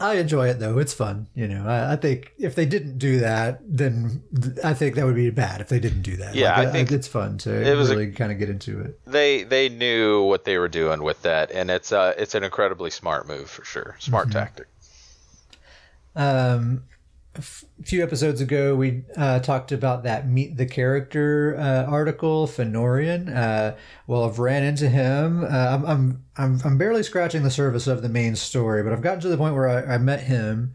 [0.00, 1.28] I enjoy it though; it's fun.
[1.36, 4.22] You know, I, I think if they didn't do that, then
[4.64, 5.60] I think that would be bad.
[5.60, 8.10] If they didn't do that, Yeah, Like, I think it's fun to it was really
[8.10, 8.98] kind of get into it.
[9.06, 12.90] they they knew what they were doing with that, and it's uh it's an incredibly
[12.90, 13.96] smart move for sure.
[14.00, 14.66] Smart tactic.
[16.18, 16.82] Um,
[17.36, 17.42] a
[17.84, 23.34] few episodes ago, we uh, talked about that meet the character uh, article, Fennorian.
[23.34, 23.76] Uh,
[24.08, 25.44] well, I've ran into him.
[25.44, 29.02] Uh, I'm, I'm I'm I'm barely scratching the surface of the main story, but I've
[29.02, 30.74] gotten to the point where I, I met him,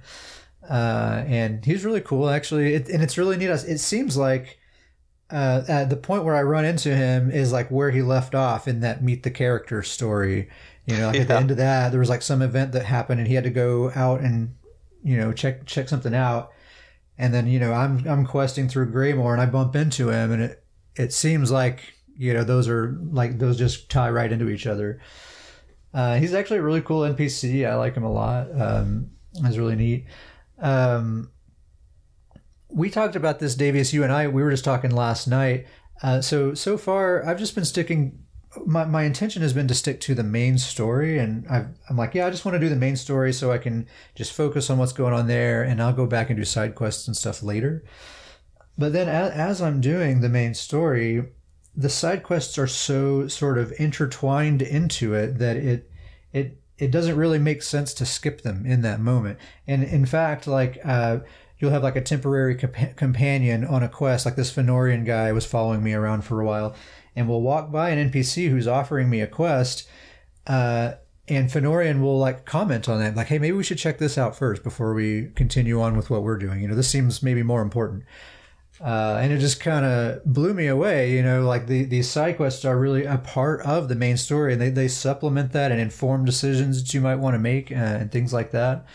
[0.70, 2.76] uh, and he's really cool actually.
[2.76, 3.50] It, and it's really neat.
[3.50, 4.60] It seems like.
[5.30, 8.68] Uh, at the point where I run into him is like where he left off
[8.68, 10.48] in that meet the character story.
[10.86, 13.20] You know, like at the end of that, there was like some event that happened,
[13.20, 14.54] and he had to go out and
[15.04, 16.52] you know check check something out
[17.18, 20.42] and then you know i'm i'm questing through Greymoor and i bump into him and
[20.42, 20.64] it
[20.96, 25.02] it seems like you know those are like those just tie right into each other
[25.94, 29.12] uh, he's actually a really cool npc i like him a lot um,
[29.44, 30.06] he's really neat
[30.60, 31.30] um,
[32.70, 33.94] we talked about this, Davius.
[33.94, 35.68] You and I, we were just talking last night.
[36.02, 38.23] Uh, so so far, I've just been sticking.
[38.66, 42.14] My, my intention has been to stick to the main story, and i am like,
[42.14, 44.78] yeah, I just want to do the main story so I can just focus on
[44.78, 47.84] what's going on there, and I'll go back and do side quests and stuff later.
[48.78, 51.24] But then, as, as I'm doing the main story,
[51.76, 55.90] the side quests are so sort of intertwined into it that it
[56.32, 59.40] it it doesn't really make sense to skip them in that moment.
[59.68, 61.20] And in fact, like uh,
[61.60, 65.46] you'll have like a temporary comp- companion on a quest, like this Fennorian guy was
[65.46, 66.76] following me around for a while,
[67.16, 69.88] and we'll walk by an NPC who's offering me a quest.
[70.48, 70.94] Uh,
[71.28, 74.36] and Fennorian will like comment on that, like, "Hey, maybe we should check this out
[74.36, 76.62] first before we continue on with what we're doing.
[76.62, 78.04] You know, this seems maybe more important."
[78.82, 81.12] Uh, and it just kind of blew me away.
[81.12, 84.52] You know, like the, these side quests are really a part of the main story,
[84.52, 87.76] and they, they supplement that and inform decisions that you might want to make uh,
[87.76, 88.86] and things like that.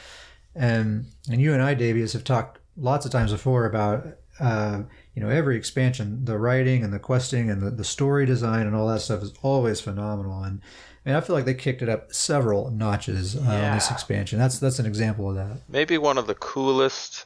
[0.55, 4.07] And and you and I, Davius, have talked lots of times before about
[4.41, 4.83] uh,
[5.19, 8.77] you know every expansion, the writing and the questing and the, the story design and
[8.77, 10.45] all that stuff is always phenomenal.
[10.45, 10.61] And
[11.05, 13.71] I mean, I feel like they kicked it up several notches uh, yeah.
[13.71, 14.39] on this expansion.
[14.39, 15.57] That's that's an example of that.
[15.69, 17.25] Maybe one of the coolest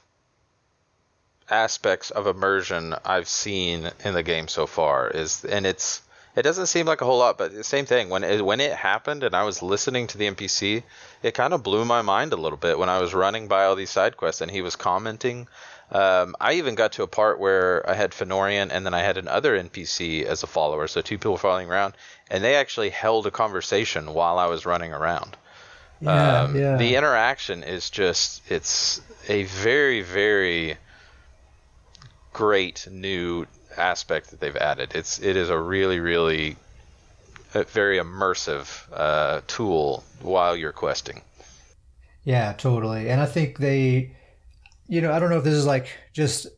[1.50, 6.00] aspects of immersion I've seen in the game so far is, and it's
[6.35, 8.72] it doesn't seem like a whole lot, but the same thing when it, when it
[8.72, 10.83] happened and I was listening to the NPC,
[11.22, 13.76] it kind of blew my mind a little bit when I was running by all
[13.76, 15.46] these side quests and he was commenting.
[15.92, 19.18] Um, I even got to a part where I had Fennorian and then I had
[19.18, 21.94] another NPC as a follower, so two people following around,
[22.31, 25.37] and they actually held a conversation while I was running around.
[26.00, 26.76] Yeah, um, yeah.
[26.78, 30.76] The interaction is just it's a very very
[32.33, 34.92] great new aspect that they've added.
[34.94, 36.57] It's it is a really really
[37.55, 41.20] a very immersive uh, tool while you're questing.
[42.24, 43.11] Yeah, totally.
[43.11, 44.12] And I think they,
[44.92, 46.48] you know, I don't know if this is like just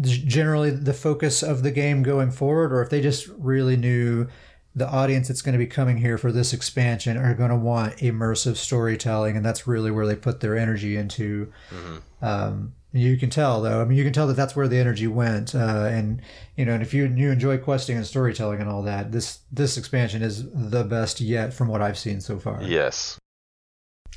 [0.00, 4.26] generally the focus of the game going forward, or if they just really knew
[4.74, 7.98] the audience that's going to be coming here for this expansion are going to want
[7.98, 11.52] immersive storytelling, and that's really where they put their energy into.
[11.70, 12.24] Mm-hmm.
[12.24, 13.80] Um, you can tell, though.
[13.80, 15.54] I mean, you can tell that that's where the energy went.
[15.54, 16.20] Uh, and
[16.56, 19.76] you know, and if you you enjoy questing and storytelling and all that, this this
[19.78, 22.60] expansion is the best yet from what I've seen so far.
[22.60, 23.20] Yes.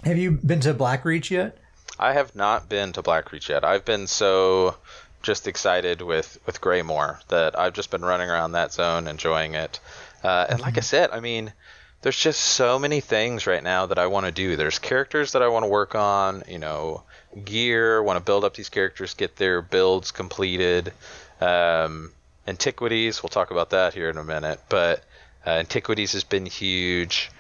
[0.04, 1.60] Have you been to Blackreach yet?
[2.00, 3.64] I have not been to Blackreach yet.
[3.64, 4.76] I've been so
[5.22, 9.80] just excited with with Greymoor that I've just been running around that zone, enjoying it.
[10.24, 10.84] Uh, and like I mm-hmm.
[10.84, 11.54] said, I mean,
[12.02, 14.56] there's just so many things right now that I want to do.
[14.56, 16.44] There's characters that I want to work on.
[16.48, 17.04] You know
[17.44, 20.94] gear, want to build up these characters, get their builds completed.
[21.42, 22.12] Um,
[22.48, 25.04] Antiquities, we'll talk about that here in a minute, but
[25.46, 27.32] uh, Antiquities has been huge.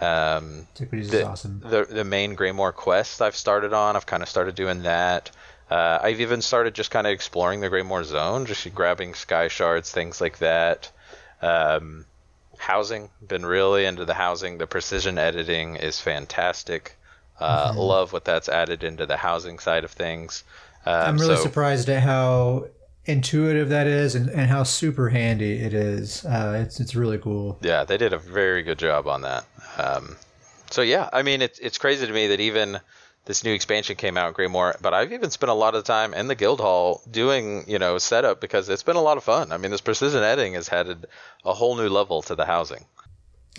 [0.00, 1.60] Um, the, is awesome.
[1.64, 5.30] The, the main Greymoor quest I've started on, I've kind of started doing that.
[5.70, 9.90] Uh, I've even started just kind of exploring the Greymoor zone, just grabbing sky shards,
[9.90, 10.90] things like that.
[11.40, 12.04] Um,
[12.58, 14.58] housing, been really into the housing.
[14.58, 16.96] The precision editing is fantastic.
[17.38, 17.78] Uh, mm-hmm.
[17.78, 20.44] Love what that's added into the housing side of things.
[20.84, 22.66] Um, I'm really so, surprised at how
[23.04, 26.24] intuitive that is and, and how super handy it is.
[26.24, 27.58] Uh, it's it's really cool.
[27.62, 29.44] Yeah, they did a very good job on that.
[29.78, 30.16] Um,
[30.70, 32.80] so yeah, I mean it's it's crazy to me that even
[33.24, 36.26] this new expansion came out, Greymoor, but I've even spent a lot of time in
[36.26, 39.52] the guild hall doing you know setup because it's been a lot of fun.
[39.52, 41.06] I mean this precision editing has added
[41.44, 42.84] a whole new level to the housing.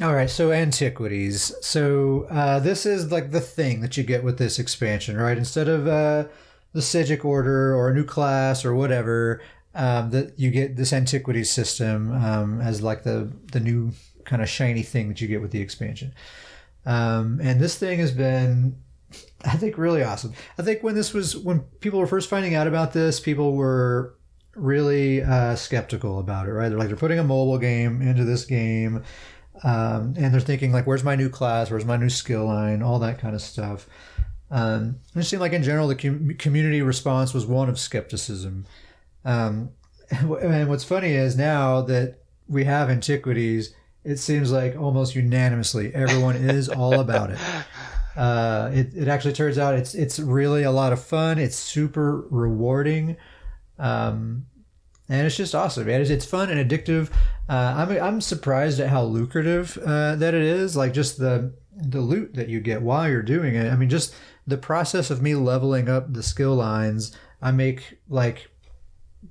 [0.02, 1.54] All right, so antiquities.
[1.62, 5.38] So uh, this is like the thing that you get with this expansion, right?
[5.38, 6.26] Instead of uh,
[6.74, 9.42] the Psijic Order or a new class or whatever,
[9.76, 13.92] um, that you get this antiquities system um, as like the the new
[14.26, 16.14] kind of shiny thing that you get with the expansion.
[16.86, 18.78] Um, and this thing has been,
[19.46, 20.34] I think, really awesome.
[20.58, 24.16] I think when this was when people were first finding out about this, people were
[24.56, 26.70] really uh, skeptical about it, right?
[26.70, 29.04] They're like they're putting a mobile game into this game
[29.64, 31.70] um, and they're thinking like, where's my new class?
[31.70, 32.82] Where's my new skill line?
[32.82, 33.88] All that kind of stuff.
[34.54, 38.68] Um, it seemed like in general the com- community response was one of skepticism.
[39.26, 39.72] Um,
[40.10, 46.36] and what's funny is now that we have antiquities, it seems like almost unanimously everyone
[46.36, 47.40] is all about it.
[48.16, 48.94] Uh, it.
[48.94, 51.40] It actually turns out it's it's really a lot of fun.
[51.40, 53.18] It's super rewarding.
[53.80, 54.46] Um,
[55.10, 55.90] and it's just awesome.
[55.90, 57.10] It's, it's fun and addictive.
[57.50, 60.78] Uh, I'm I'm surprised at how lucrative uh, that it is.
[60.78, 63.72] Like just the the loot that you get while you're doing it.
[63.72, 64.14] I mean, just
[64.46, 67.16] the process of me leveling up the skill lines.
[67.42, 68.50] I make like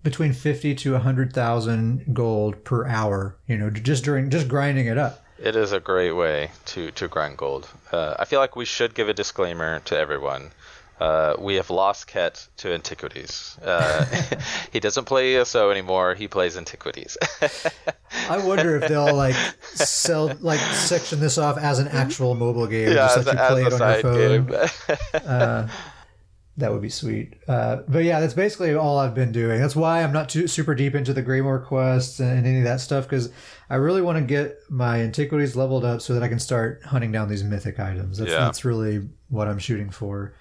[0.03, 3.37] between fifty to a hundred thousand gold per hour.
[3.47, 5.25] You know, just during just grinding it up.
[5.39, 7.69] It is a great way to to grind gold.
[7.91, 10.51] Uh, I feel like we should give a disclaimer to everyone.
[11.03, 13.59] Uh, we have lost Ket to Antiquities.
[13.61, 14.05] Uh,
[14.73, 16.15] he doesn't play ESO anymore.
[16.15, 17.17] He plays Antiquities.
[18.31, 19.35] I wonder if they'll like
[19.75, 23.65] sell like section this off as an actual mobile game, yeah, just let you play
[23.65, 24.47] it on your phone.
[24.47, 24.69] game.
[25.29, 25.69] Uh,
[26.59, 27.35] that would be sweet.
[27.49, 29.59] Uh, but yeah, that's basically all I've been doing.
[29.61, 32.81] That's why I'm not too super deep into the Greymoor quests and any of that
[32.81, 33.31] stuff because
[33.71, 37.11] I really want to get my antiquities leveled up so that I can start hunting
[37.11, 38.19] down these mythic items.
[38.19, 38.41] That's, Yeah.
[38.41, 40.35] that's really what I'm shooting for.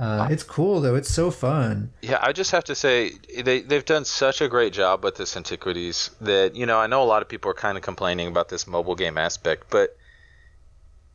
[0.00, 0.94] Uh, it's cool though.
[0.94, 1.92] It's so fun.
[2.00, 5.36] Yeah, I just have to say they they've done such a great job with this
[5.36, 8.48] antiquities that you know I know a lot of people are kind of complaining about
[8.48, 9.94] this mobile game aspect, but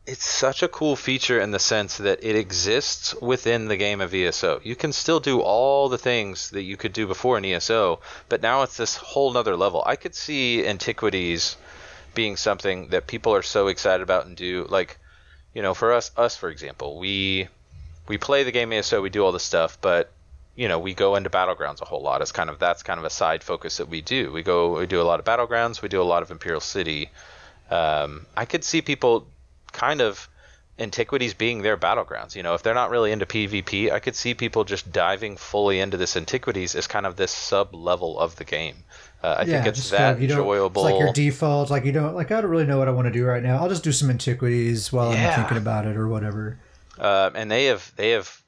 [0.06, 4.14] it's such a cool feature in the sense that it exists within the game of
[4.14, 4.60] ESO.
[4.62, 8.40] You can still do all the things that you could do before in ESO, but
[8.40, 9.82] now it's this whole nother level.
[9.84, 11.56] I could see antiquities
[12.14, 14.98] being something that people are so excited about and do like
[15.54, 17.48] you know for us us for example we
[18.08, 20.12] we play the game ESO, we do all this stuff, but
[20.54, 22.22] you know, we go into battlegrounds a whole lot.
[22.22, 24.32] It's kind of that's kind of a side focus that we do.
[24.32, 27.10] We go, we do a lot of battlegrounds, we do a lot of Imperial City.
[27.70, 29.26] Um, I could see people
[29.72, 30.28] kind of
[30.78, 32.34] antiquities being their battlegrounds.
[32.34, 35.80] You know, if they're not really into PvP, I could see people just diving fully
[35.80, 38.76] into this antiquities as kind of this sub level of the game.
[39.22, 40.86] Uh, I think it's just that kind of, you enjoyable.
[40.86, 41.70] It's like your default.
[41.70, 42.30] Like you don't like.
[42.30, 43.56] I don't really know what I want to do right now.
[43.56, 45.30] I'll just do some antiquities while Yeah.
[45.30, 46.58] I'm thinking about it or whatever.
[46.98, 48.42] Um, and they have they have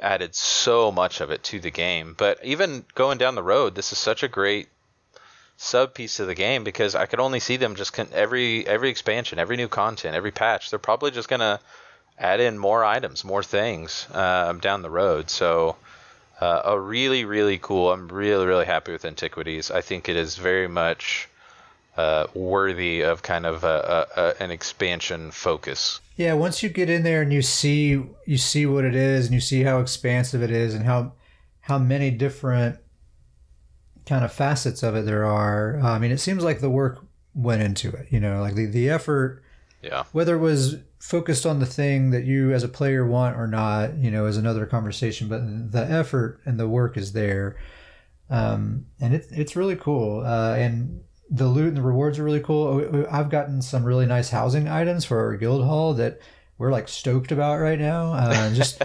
[0.00, 2.14] added so much of it to the game.
[2.16, 4.68] But even going down the road, this is such a great
[5.56, 8.90] sub piece of the game because I could only see them just con- every every
[8.90, 10.70] expansion, every new content, every patch.
[10.70, 11.60] They're probably just gonna
[12.18, 15.30] add in more items, more things um, down the road.
[15.30, 15.76] So.
[16.40, 17.90] Uh, a really, really cool.
[17.92, 19.72] I'm really, really happy with Antiquities.
[19.72, 21.28] I think it is very much
[21.96, 26.00] uh, worthy of kind of a, a, a, an expansion focus.
[26.18, 29.34] Yeah, once you get in there and you see you see what it is and
[29.34, 31.12] you see how expansive it is and how
[31.60, 32.78] how many different
[34.04, 35.78] kind of facets of it there are.
[35.78, 37.04] I mean, it seems like the work
[37.34, 38.08] went into it.
[38.10, 39.44] You know, like the the effort,
[39.80, 40.04] Yeah.
[40.10, 43.96] whether it was focused on the thing that you as a player want or not,
[43.98, 45.28] you know, is another conversation.
[45.28, 47.56] But the effort and the work is there,
[48.28, 50.24] um, and it's it's really cool.
[50.26, 53.06] Uh, and the loot and the rewards are really cool.
[53.10, 56.20] I've gotten some really nice housing items for our guild hall that
[56.56, 58.12] we're like stoked about right now.
[58.12, 58.82] Uh, just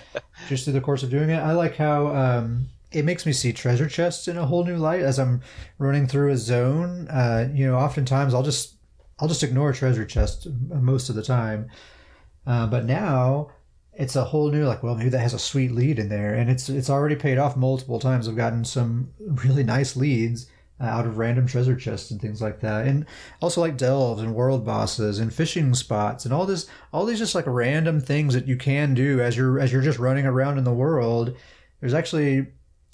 [0.49, 3.53] just through the course of doing it, I like how um, it makes me see
[3.53, 5.41] treasure chests in a whole new light as I'm
[5.77, 7.07] running through a zone.
[7.07, 8.75] Uh, you know, oftentimes I'll just
[9.19, 11.69] I'll just ignore a treasure chest most of the time,
[12.45, 13.51] uh, but now
[13.95, 16.49] it's a whole new like well maybe that has a sweet lead in there and
[16.49, 20.47] it's it's already paid off multiple times i've gotten some really nice leads
[20.83, 22.87] out of random treasure chests and things like that.
[22.87, 23.05] And
[23.41, 27.35] also like delves and world bosses and fishing spots and all this all these just
[27.35, 30.63] like random things that you can do as you're as you're just running around in
[30.63, 31.35] the world.
[31.79, 32.47] There's actually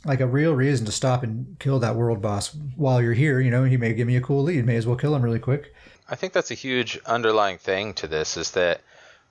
[0.06, 3.40] like a real reason to stop and kill that world boss while you're here.
[3.40, 4.66] You know he may give me a cool lead.
[4.66, 5.74] May as well kill him really quick.
[6.10, 8.82] I think that's a huge underlying thing to this is that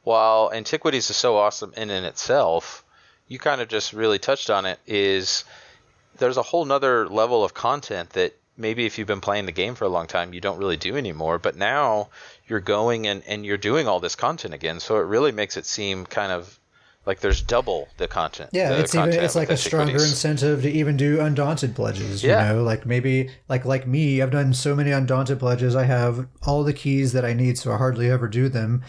[0.05, 2.85] while Antiquities is so awesome in and itself,
[3.27, 5.45] you kind of just really touched on it, is
[6.17, 9.75] there's a whole nother level of content that maybe if you've been playing the game
[9.75, 11.39] for a long time, you don't really do anymore.
[11.39, 12.09] But now
[12.47, 14.81] you're going and, and you're doing all this content again.
[14.81, 16.59] So it really makes it seem kind of
[17.07, 18.51] like there's double the content.
[18.53, 22.23] Yeah, the it's even it's like a stronger incentive to even do undaunted pledges.
[22.23, 22.51] Yeah.
[22.51, 25.75] You know, like maybe like like me, I've done so many undaunted pledges.
[25.75, 28.83] I have all the keys that I need, so I hardly ever do them.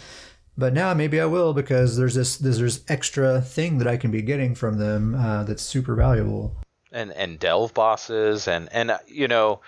[0.58, 4.12] But now maybe I will because there's this there's this extra thing that I can
[4.12, 6.58] be getting from them uh, that's super valuable.
[6.92, 9.62] And and delve bosses and and uh, you know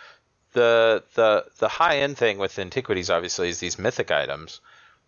[0.53, 4.59] the the the high end thing with antiquities obviously is these mythic items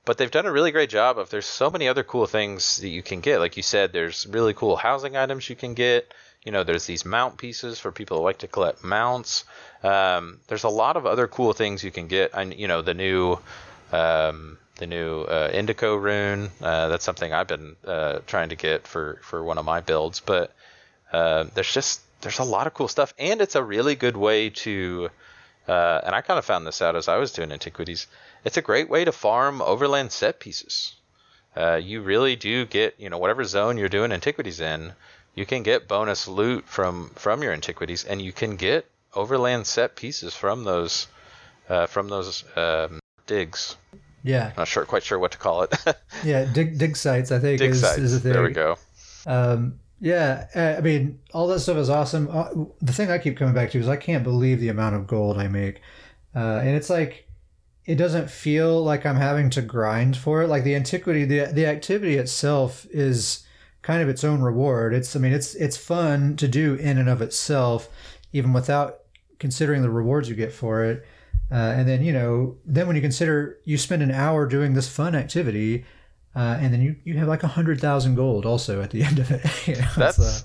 [0.06, 2.90] but they've done a really great job of there's so many other cool things that
[2.90, 3.40] you can get.
[3.40, 6.14] Like you said there's really cool housing items you can get.
[6.44, 9.46] You know there's these mount pieces for people who like to collect mounts.
[9.82, 12.32] Um, there's a lot of other cool things you can get.
[12.34, 13.40] And you know the new
[13.94, 18.88] um, the new uh, Indeko rune uh, that's something i've been uh, trying to get
[18.88, 20.20] for for one of my builds.
[20.20, 20.54] But
[21.14, 24.50] uh, there's just there's a lot of cool stuff, and it's a really good way
[24.50, 25.10] to.
[25.68, 28.08] Uh, and I kind of found this out as I was doing antiquities.
[28.44, 30.96] It's a great way to farm overland set pieces.
[31.56, 34.94] Uh, you really do get you know whatever zone you're doing antiquities in,
[35.36, 39.96] you can get bonus loot from from your antiquities, and you can get overland set
[39.96, 41.08] pieces from those
[41.70, 43.76] uh, from those um, digs.
[44.24, 45.76] Yeah, Not sure quite sure what to call it.
[46.24, 46.46] yeah.
[46.46, 48.00] Dig dig sites, I think dig is, sites.
[48.00, 48.34] is a thing.
[48.34, 48.78] There we go.
[49.28, 52.28] Um, yeah, uh, I mean, all that stuff is awesome.
[52.30, 52.50] Uh,
[52.82, 55.38] the thing I keep coming back to is I can't believe the amount of gold
[55.38, 55.80] I make,
[56.36, 57.26] uh, and it's like
[57.86, 60.50] it doesn't feel like I'm having to grind for it.
[60.50, 63.46] Like the antiquity, the the activity itself is
[63.82, 64.94] kind of its own reward.
[64.94, 67.88] It's I mean it's it's fun to do in and of itself,
[68.34, 69.04] even without
[69.40, 71.06] considering the rewards you get for it.
[71.50, 74.90] Uh, and then you know then when you consider you spend an hour doing this
[74.90, 75.86] fun activity.
[76.36, 79.20] Uh, and then you, you have like a hundred thousand gold also at the end
[79.20, 79.46] of it.
[79.68, 80.40] you know, That's uh,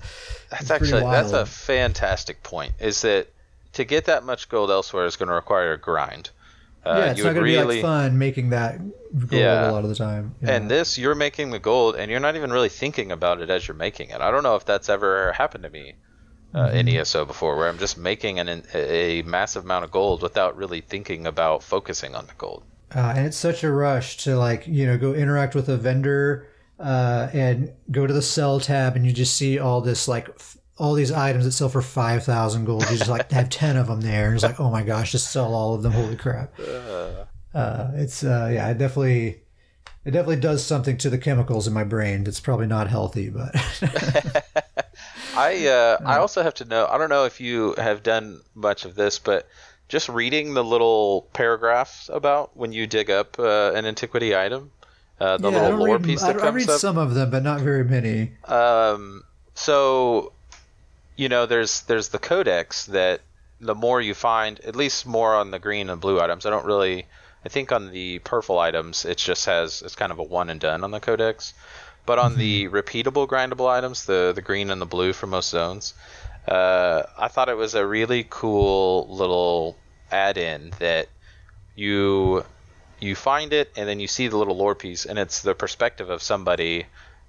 [0.51, 2.73] that's actually that's a fantastic point.
[2.79, 3.27] Is that
[3.73, 6.29] to get that much gold elsewhere is going to require a grind.
[6.85, 8.79] Uh, yeah, it's you not going to be really like fun making that
[9.27, 9.69] gold Yeah.
[9.69, 10.35] a lot of the time.
[10.41, 10.51] Yeah.
[10.55, 13.67] And this, you're making the gold, and you're not even really thinking about it as
[13.67, 14.21] you're making it.
[14.21, 15.95] I don't know if that's ever happened to me
[16.55, 16.99] uh, in Mm-hmm.
[17.01, 21.27] ESO before, where I'm just making an, a massive amount of gold without really thinking
[21.27, 22.63] about focusing on the gold.
[22.95, 26.47] Uh, and it's such a rush to like you know go interact with a vendor
[26.79, 30.57] uh, and go to the sell tab and you just see all this like f-
[30.77, 32.89] all these items that sell for 5000 gold.
[32.89, 34.27] You just like have 10 of them there.
[34.27, 35.91] And it's like oh my gosh just sell all of them.
[35.91, 36.53] Holy crap.
[37.53, 39.41] Uh, it's uh, yeah it definitely
[40.05, 43.53] it definitely does something to the chemicals in my brain that's probably not healthy but
[45.35, 46.87] I uh, I also have to know.
[46.87, 49.47] I don't know if you have done much of this, but
[49.89, 54.71] just reading the little paragraphs about when you dig up uh, an antiquity item,
[55.19, 56.79] uh, the yeah, I little lore read, piece I, that I comes read up.
[56.79, 59.23] some of them but not very many Um,
[59.55, 60.31] so,
[61.17, 63.21] you know, there's there's the codex that
[63.59, 66.45] the more you find, at least more on the green and blue items.
[66.45, 67.05] I don't really.
[67.43, 70.59] I think on the purple items, it just has it's kind of a one and
[70.59, 71.53] done on the codex.
[72.05, 75.93] But on the repeatable grindable items, the the green and the blue for most zones,
[76.47, 79.77] uh, I thought it was a really cool little
[80.11, 81.07] add-in that
[81.75, 82.43] you
[82.99, 86.09] you find it and then you see the little lore piece and it's the perspective
[86.09, 86.85] of somebody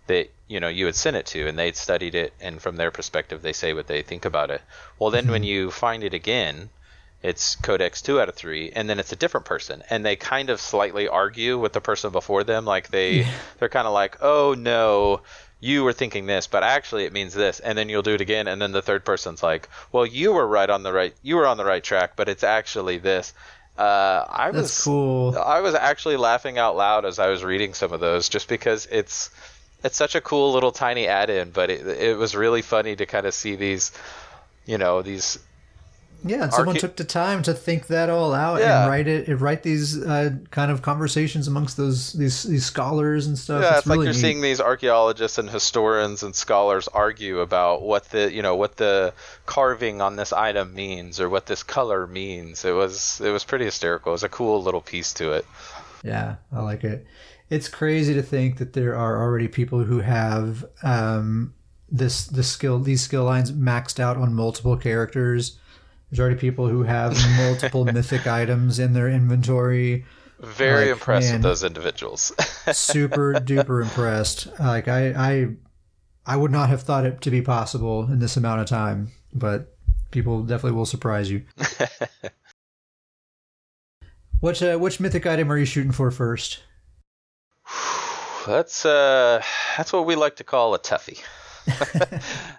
[0.06, 2.90] that you know you had sent it to and they'd studied it and from their
[2.90, 4.62] perspective they say what they think about it.
[4.98, 6.70] Well then when you find it again
[7.22, 10.50] it's codex 2 out of 3 and then it's a different person and they kind
[10.50, 13.26] of slightly argue with the person before them like they
[13.58, 15.20] they're kind of like oh no
[15.60, 18.48] you were thinking this but actually it means this and then you'll do it again
[18.48, 21.46] and then the third person's like well you were right on the right you were
[21.46, 23.34] on the right track but it's actually this
[23.80, 27.72] uh, I that's was cool I was actually laughing out loud as I was reading
[27.72, 29.30] some of those, just because it's
[29.82, 33.26] it's such a cool little tiny add-in, but it it was really funny to kind
[33.26, 33.92] of see these,
[34.66, 35.38] you know, these.
[36.22, 38.82] Yeah, and someone Archa- took the time to think that all out Yeah.
[38.82, 43.38] and write it, write these uh, kind of conversations amongst those these these scholars and
[43.38, 43.62] stuff.
[43.62, 44.20] Yeah, it's, like really you're neat.
[44.20, 49.14] seeing these archaeologists and historians and scholars argue about what the you know what the
[49.46, 52.64] carving on this item means or what this color means.
[52.64, 54.12] It was it was pretty hysterical.
[54.12, 55.46] It was a cool little piece to it.
[56.02, 57.06] Yeah, I like it.
[57.48, 61.54] It's crazy to think that there are already people who have um,
[61.90, 65.58] this the skill these skill lines maxed out on multiple characters.
[66.10, 70.04] There's already people who have multiple mythic items in their inventory.
[70.40, 72.32] Very Like, impressed with those individuals.
[72.72, 74.48] Super duper impressed.
[74.58, 75.48] Like I, I,
[76.26, 79.76] I would not have thought it to be possible in this amount of time, but
[80.10, 81.42] people definitely will surprise you.
[84.40, 86.60] Which uh, which mythic item are you shooting for first?
[88.46, 89.42] That's uh,
[89.76, 91.22] that's what we like to call a toughie.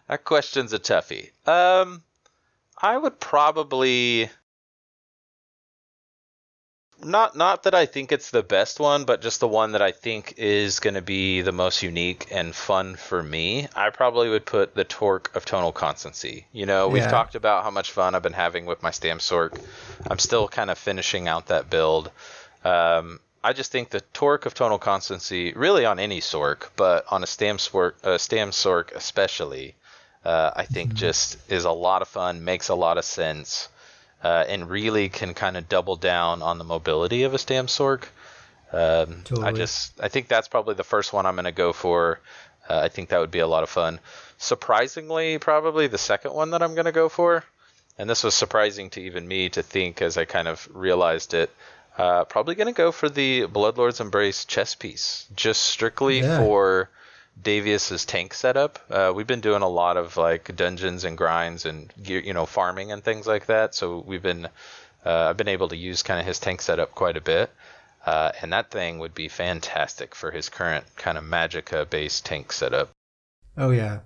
[0.08, 1.32] that question's a toughie.
[1.48, 2.04] Um,
[2.82, 4.30] I would probably
[7.04, 9.92] not not that I think it's the best one, but just the one that I
[9.92, 13.68] think is going to be the most unique and fun for me.
[13.76, 16.46] I probably would put the Torque of Tonal Constancy.
[16.52, 17.12] You know, we've Yeah.
[17.12, 19.60] talked about how much fun I've been having with my Stam Sorc.
[20.10, 22.12] I'm still kind of finishing out that build.
[22.64, 27.24] Um, I just think the torque of tonal constancy, really on any sorc, but on
[27.24, 29.74] a stam sorc, uh, stam sorc especially,
[30.26, 33.70] uh, I think just is a lot of fun, makes a lot of sense,
[34.24, 38.04] uh, and really can kind of double down on the mobility of a stam sorc.
[38.74, 42.20] Um, I just, I think that's probably the first one I'm going to go for.
[42.70, 44.00] Uh, I think that would be a lot of fun.
[44.38, 47.44] Surprisingly, probably the second one that I'm going to go for,
[47.98, 51.50] and this was surprising to even me to think as I kind of realized it.
[51.98, 56.38] Uh, probably going to go for the Bloodlord's Embrace chess piece, just strictly Yeah.
[56.38, 56.90] for
[57.40, 58.80] Davius's tank setup.
[58.90, 62.92] Uh, we've been doing a lot of like dungeons and grinds and you know farming
[62.92, 63.74] and things like that.
[63.74, 64.48] So we've been
[65.06, 67.50] uh, I've been able to use kind of his tank setup quite a bit,
[68.06, 72.52] uh, and that thing would be fantastic for his current kind of Magicka based tank
[72.52, 72.90] setup.
[73.58, 74.00] Oh yeah,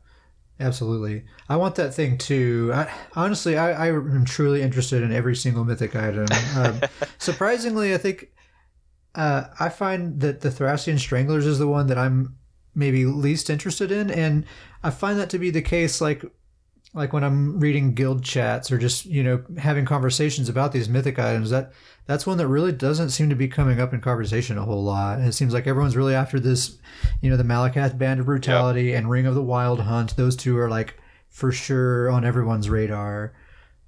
[0.59, 1.25] absolutely.
[1.49, 2.71] I want that thing too.
[2.73, 6.27] I, honestly, I, I am truly interested in every single mythic item.
[6.55, 6.79] Um,
[7.17, 8.31] surprisingly, I think
[9.13, 12.35] uh, I find that the Thracian Stranglers is the one that I'm
[12.75, 14.45] maybe least interested in, and
[14.83, 16.01] I find that to be the case.
[16.01, 16.23] Like
[16.93, 21.19] like when I'm reading guild chats or just you know having conversations about these mythic
[21.19, 21.73] items, that
[22.05, 25.17] that's one that really doesn't seem to be coming up in conversation a whole lot.
[25.17, 26.77] And it seems like everyone's really after this,
[27.21, 30.15] you know, the Malacath Band of Brutality and Ring of the Wild Hunt.
[30.15, 30.95] Those two are like
[31.29, 33.33] for sure on everyone's radar.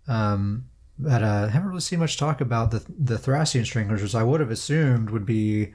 [0.07, 0.65] Um,
[0.99, 4.23] but uh, I haven't really seen much talk about the the Thracian Stranglers, which I
[4.23, 5.73] would have assumed would be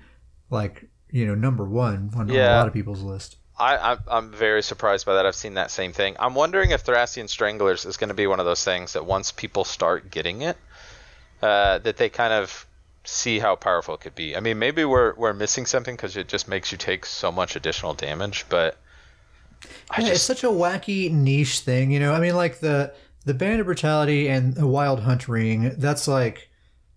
[0.50, 3.36] like you know number one on, on a lot of people's list.
[3.58, 5.26] I, I'm, I'm very surprised by that.
[5.26, 6.16] I've seen that same thing.
[6.18, 9.30] I'm wondering if Thracian Stranglers is going to be one of those things that once
[9.30, 10.56] people start getting it,
[11.42, 12.66] uh, that they kind of
[13.04, 14.36] see how powerful it could be.
[14.36, 17.56] I mean, maybe we're we're missing something because it just makes you take so much
[17.56, 18.46] additional damage.
[18.48, 18.78] But
[19.98, 22.12] yeah, it's such a wacky niche thing, you know.
[22.12, 22.94] I mean, like the
[23.24, 25.74] the Band of Brutality and the Wild Hunt Ring.
[25.76, 26.48] That's like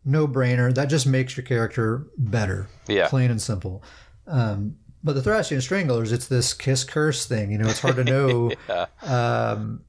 [0.03, 0.74] no brainer.
[0.74, 3.84] That just makes your character better, yeah, plain and simple.
[4.28, 7.51] Um, but the Thracian Stranglers, it's this kiss curse thing.
[7.51, 8.51] You know, it's hard to know.
[8.69, 9.82] yeah, um,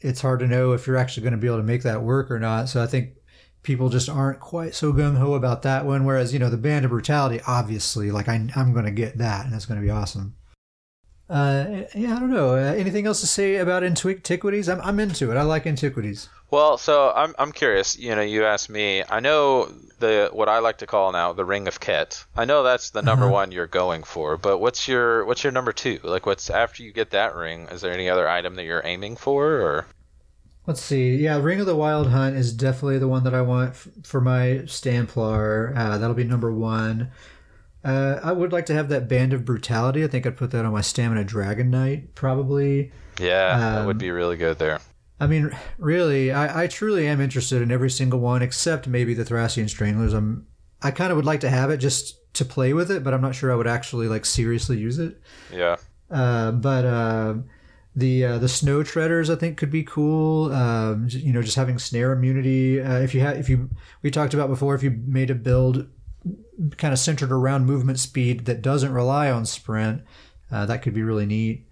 [0.00, 2.30] it's hard to know if you're actually going to be able to make that work
[2.30, 2.68] or not.
[2.68, 3.14] So I think
[3.62, 6.04] people just aren't quite so gung ho about that one.
[6.04, 9.44] Whereas you know the Band of Brutality, obviously, like I, I'm going to get that,
[9.44, 10.36] and it's going to be awesome.
[11.30, 12.54] Uh, yeah, I don't know.
[12.56, 14.68] Uh, anything else to say about antiquities?
[14.68, 15.36] I'm, I'm into it.
[15.36, 16.28] I like antiquities.
[16.50, 17.96] Well, so I'm I'm curious.
[17.96, 19.04] You know, you asked me.
[19.08, 19.66] I know
[20.00, 22.24] the what I like to call now the Ring of Ket.
[22.36, 23.32] I know that's the number Uh-huh.
[23.34, 26.00] one you're going for, but what's your what's your number two?
[26.02, 27.68] Like, what's after you get that ring?
[27.70, 29.86] Is there any other item that you're aiming for, or
[30.66, 31.16] Let's see.
[31.16, 34.20] Yeah, Ring of the Wild Hunt is definitely the one that I want f- for
[34.20, 35.76] my Stamplar.
[35.76, 37.10] Uh, that'll be number one.
[37.84, 40.04] Uh, I would like to have that Band of Brutality.
[40.04, 42.92] I think I'd put that on my Stamina Dragon Knight, probably.
[43.18, 44.80] yeah, that would Um, be really good there.
[45.18, 49.24] I mean, really, I, I truly am interested in every single one except maybe the
[49.24, 50.12] Thracian Stranglers.
[50.14, 50.46] I'm,
[50.82, 53.20] I kind of would like to have it just to play with it, but I'm
[53.20, 55.20] not sure I would actually like seriously use it.
[55.52, 55.76] Yeah,
[56.10, 57.34] Uh, but uh,
[57.96, 60.52] the uh, the Snow Treaders I think could be cool.
[60.52, 62.80] Um, you know, just having snare immunity.
[62.80, 63.68] Uh, if you had, if you
[64.02, 65.86] we talked about before, if you made a build
[66.76, 70.02] kind of centered around movement speed that doesn't rely on sprint,
[70.50, 71.66] uh, that could be really neat.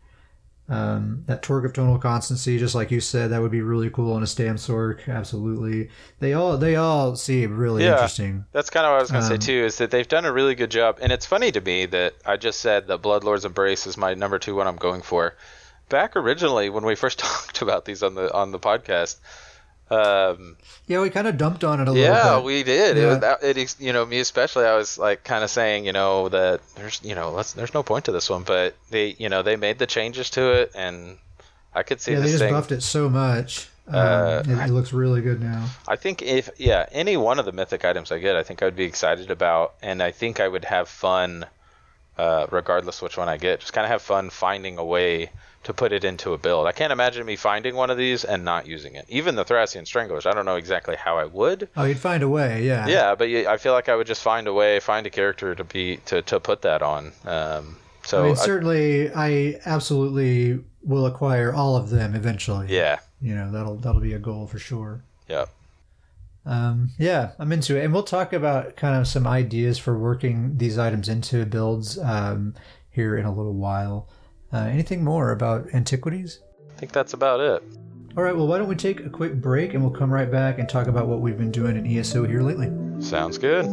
[0.71, 4.13] Um, that Torque of Tonal Constancy, just like you said, that would be really cool
[4.13, 5.09] on a Stamsorc.
[5.09, 5.89] Absolutely,
[6.21, 7.93] they all they all seem really Yeah.
[7.93, 8.45] interesting.
[8.53, 9.65] that's kind of what I was gonna say Um, too.
[9.65, 12.37] Is that they've done a really good job, and it's funny to me that I
[12.37, 15.35] just said that Bloodlord's Embrace is my number two one I'm going for.
[15.89, 19.21] Back originally when we first talked about these on the on the podcast.
[19.91, 22.15] Um, Yeah, we kind of dumped on it a little bit.
[22.15, 22.97] Yeah, we did.
[22.97, 23.37] It, Yeah.
[23.43, 24.65] was, it, you know, me especially.
[24.67, 27.83] I was like kind of saying, you know, that there's, you know, let's, there's no
[27.83, 31.17] point to this one, but they, you know, they made the changes to it, and
[31.75, 32.53] I could see yeah, they just thing.
[32.53, 33.69] buffed it so much.
[33.87, 35.67] Um, Uh, it, it looks really good now.
[35.87, 38.67] I think if, yeah, any one of the mythic items I get, I think I
[38.67, 41.47] would be excited about, and I think I would have fun,
[42.19, 43.61] uh, regardless which one I get.
[43.61, 45.31] Just kind of have fun finding a way
[45.69, 46.67] to put it into a build.
[46.67, 49.05] I can't imagine me finding one of these and not using it.
[49.09, 51.69] Even the Thracian Stranglers, I don't know exactly how I would.
[51.77, 52.89] Oh, you'd find a way, yeah.
[52.89, 55.55] Yeah, but you, I feel like I would just find a way, find a character
[55.55, 57.13] to be to, to put that on.
[57.27, 62.69] Um, so I mean, I- certainly, I absolutely will acquire all of them eventually.
[62.75, 65.03] yeah, You know, that'll that'll be a goal for sure.
[65.29, 65.45] yeah,
[66.47, 70.57] Um, yeah, I'm into it, and we'll talk about kind of some ideas for working
[70.57, 72.55] these items into builds um,
[72.91, 74.09] here in a little while.
[74.53, 76.41] Uh, anything more about antiquities?
[76.71, 77.63] I think that's about it.
[78.17, 80.59] All right, well, why don't we take a quick break and we'll come right back
[80.59, 82.73] and talk about what we've been doing in ESO here lately.
[83.01, 83.67] Sounds good.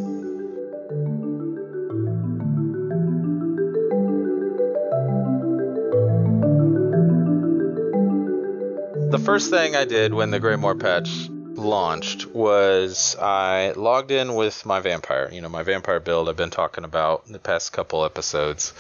[9.12, 14.66] The first thing I did when the Greymoor patch launched was I logged in with
[14.66, 15.30] my vampire.
[15.32, 18.74] You know, my vampire build I've been talking about in the past couple episodes.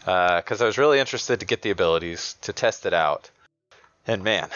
[0.00, 3.30] Because I was really interested to get the abilities to test it out.
[4.06, 4.48] And man,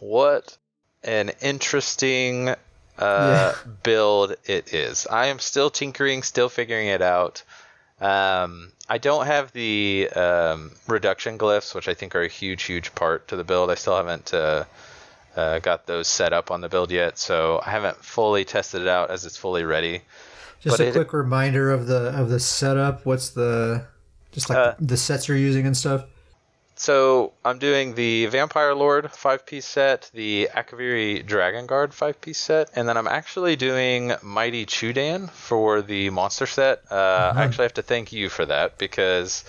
[0.00, 0.56] what
[1.02, 2.54] an interesting uh,
[2.98, 3.54] Yeah.
[3.82, 5.06] build it is.
[5.06, 7.42] I am still tinkering, still figuring it out.
[8.00, 12.94] Um, I don't have the um, reduction glyphs, which I think are a huge, huge
[12.94, 13.70] part to the build.
[13.70, 14.64] I still haven't uh,
[15.36, 18.88] uh, got those set up on the build yet, so I haven't fully tested it
[18.88, 20.02] out as it's fully ready.
[20.60, 23.04] Just But a it- quick reminder of the of the setup.
[23.06, 23.84] What's the
[24.32, 26.04] just like Uh, the sets you're using and stuff?
[26.74, 32.38] So I'm doing the Vampire Lord five piece set, the Akaviri Dragon Guard five piece
[32.38, 36.82] set, and then I'm actually doing Mighty Chudan for the monster set.
[36.90, 39.44] Uh, I actually have to thank you for that because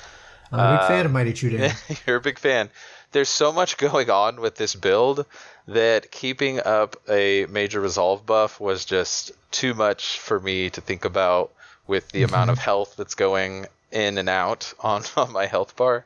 [0.52, 1.74] I'm a big uh, fan of Mighty Chudan.
[2.08, 2.70] you're a big fan.
[3.14, 5.26] There's so much going on with this build
[5.68, 11.06] that keeping up a major resolve buff was just too much for me to think
[11.06, 11.52] about
[11.88, 16.06] with the amount of health that's going in and out on, on my health bar.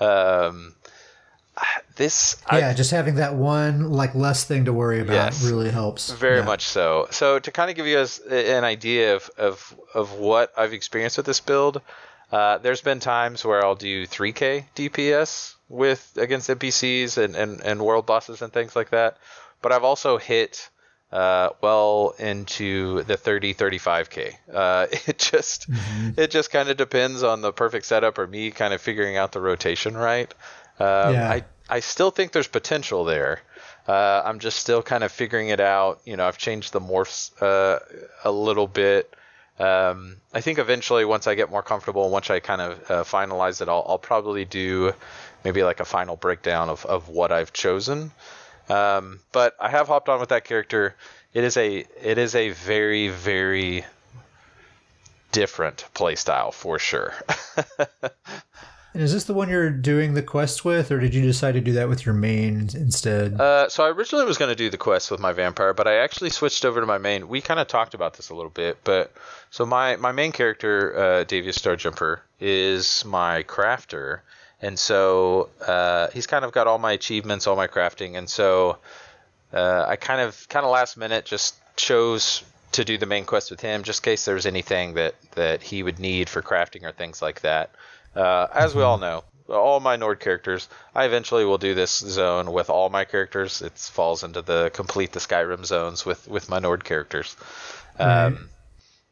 [0.00, 0.74] Um,
[1.96, 5.70] this yeah, I, just having that one like less thing to worry about yes, really
[5.70, 6.10] helps.
[6.12, 6.44] Very yeah.
[6.44, 7.08] much so.
[7.10, 11.16] So to kind of give you guys an idea of of of what I've experienced
[11.16, 11.82] with this build,
[12.30, 17.82] uh, there's been times where I'll do 3k DPS with against NPCs and, and, and
[17.82, 19.16] world bosses and things like that.
[19.60, 20.68] But I've also hit
[21.10, 26.20] uh, well into the 30 35k uh, it just mm-hmm.
[26.20, 29.32] it just kind of depends on the perfect setup or me kind of figuring out
[29.32, 30.32] the rotation right.
[30.78, 31.30] Um, yeah.
[31.30, 33.40] I, I still think there's potential there.
[33.86, 36.00] Uh, i'm just still kind of figuring it out.
[36.04, 37.78] You know i've changed the morphs uh,
[38.24, 39.12] a little bit.
[39.58, 43.60] Um, i think eventually once i get more comfortable once i kind of uh, finalize
[43.60, 44.92] it I'll, I'll probably do
[45.42, 48.12] maybe like a final breakdown of, of what i've chosen
[48.68, 50.94] um, but I have hopped on with that character.
[51.34, 53.84] It is a it is a very very
[55.32, 57.14] different playstyle for sure.
[57.78, 61.60] and is this the one you're doing the quest with, or did you decide to
[61.60, 63.40] do that with your main instead?
[63.40, 65.96] Uh, so I originally was going to do the quest with my vampire, but I
[65.96, 67.28] actually switched over to my main.
[67.28, 69.12] We kind of talked about this a little bit, but
[69.50, 74.20] so my my main character, uh, Davius Starjumper, is my crafter,
[74.60, 78.78] and so uh, he's kind of got all my achievements, all my crafting, and so
[79.52, 82.42] uh, I kind of kind of last minute just chose
[82.72, 85.82] to do the main quest with him, just in case there's anything that that he
[85.82, 87.70] would need for crafting or things like that.
[88.14, 92.52] Uh, as we all know, all my Nord characters, I eventually will do this zone
[92.52, 93.62] with all my characters.
[93.62, 97.36] It falls into the complete the Skyrim zones with with my Nord characters.
[97.98, 98.48] Um,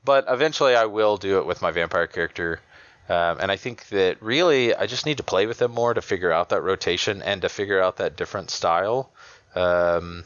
[0.04, 2.60] but eventually, I will do it with my vampire character.
[3.08, 6.02] Um, and I think that really I just need to play with them more to
[6.02, 9.10] figure out that rotation and to figure out that different style.
[9.54, 10.24] Um,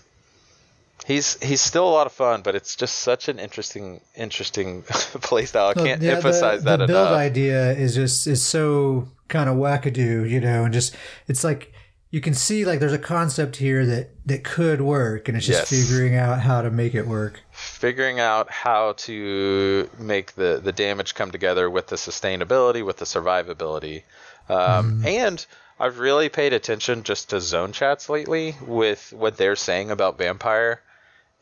[1.06, 4.82] he's he's still a lot of fun, but it's just such an interesting interesting
[5.22, 5.68] play style.
[5.68, 7.18] I can't yeah, emphasize the, that the build enough.
[7.18, 10.96] idea is just is so kind of wackadoo, you know, and just
[11.28, 11.72] it's like
[12.10, 15.70] you can see like there's a concept here that that could work, and it's just
[15.70, 15.88] yes.
[15.88, 21.14] figuring out how to make it work figuring out how to make the, the damage
[21.14, 24.02] come together with the sustainability, with the survivability.
[24.48, 25.06] Um, mm.
[25.06, 25.46] And
[25.78, 30.80] I've really paid attention just to zone chats lately with what they're saying about Vampire.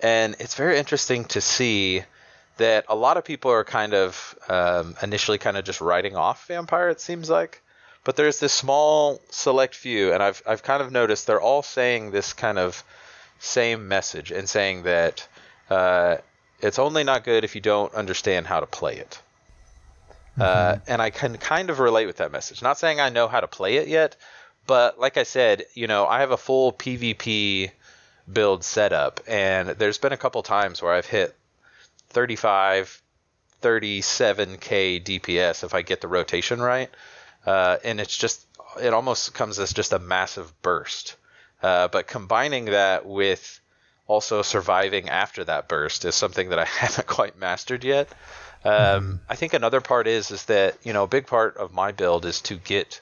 [0.00, 2.02] And it's very interesting to see
[2.56, 6.46] that a lot of people are kind of um, initially kind of just writing off
[6.48, 7.62] Vampire, it seems like.
[8.08, 12.10] But there's this small select few, and I've, I've kind of noticed they're all saying
[12.10, 12.82] this kind of
[13.38, 15.28] same message and saying that
[15.68, 16.16] uh,
[16.62, 19.20] it's only not good if you don't understand how to play it.
[20.40, 20.42] Uh, mm-hmm.
[20.42, 22.62] Uh, and I can kind of relate with that message.
[22.62, 24.16] Not saying I know how to play it yet,
[24.66, 27.72] but like I said, you know, I have a full PvP
[28.32, 31.36] build setup, and there's been a couple times where I've hit
[32.08, 33.02] 35,
[33.60, 36.88] 37k DPS if I get the rotation right,
[37.46, 38.44] uh, and it's just
[38.80, 41.16] it almost comes as just a massive burst.
[41.62, 43.60] Uh, but combining that with
[44.06, 48.08] also surviving after that burst is something that I haven't quite mastered yet.
[48.64, 49.16] Um, mm-hmm.
[49.28, 52.24] I think another part is is that you know a big part of my build
[52.24, 53.00] is to get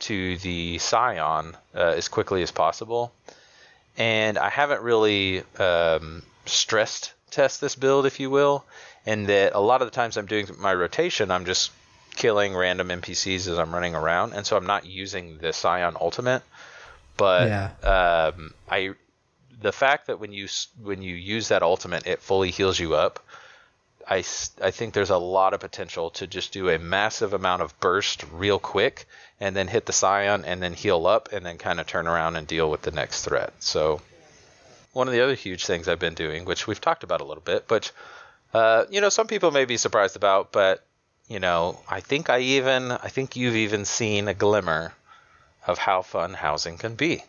[0.00, 3.12] to the Scion uh, as quickly as possible,
[3.96, 8.64] and I haven't really um, stressed test this build, if you will,
[9.06, 11.70] and that a lot of the times I'm doing my rotation, I'm just
[12.16, 16.42] killing random NPCs as I'm running around, and so I'm not using the Scion ultimate.
[17.16, 18.32] But yeah.
[18.32, 18.94] um, I
[19.60, 20.48] the fact that when you
[20.82, 23.24] when you use that ultimate, it fully heals you up.
[24.06, 24.18] I,
[24.60, 28.22] I think there's a lot of potential to just do a massive amount of burst
[28.32, 29.06] real quick
[29.40, 32.36] and then hit the scion and then heal up and then kind of turn around
[32.36, 33.54] and deal with the next threat.
[33.60, 34.02] So
[34.92, 37.42] one of the other huge things I've been doing, which we've talked about a little
[37.42, 37.92] bit, but
[38.52, 40.84] uh, you know some people may be surprised about, but
[41.28, 44.92] you know I think I even I think you've even seen a glimmer
[45.66, 47.24] of how fun housing can be.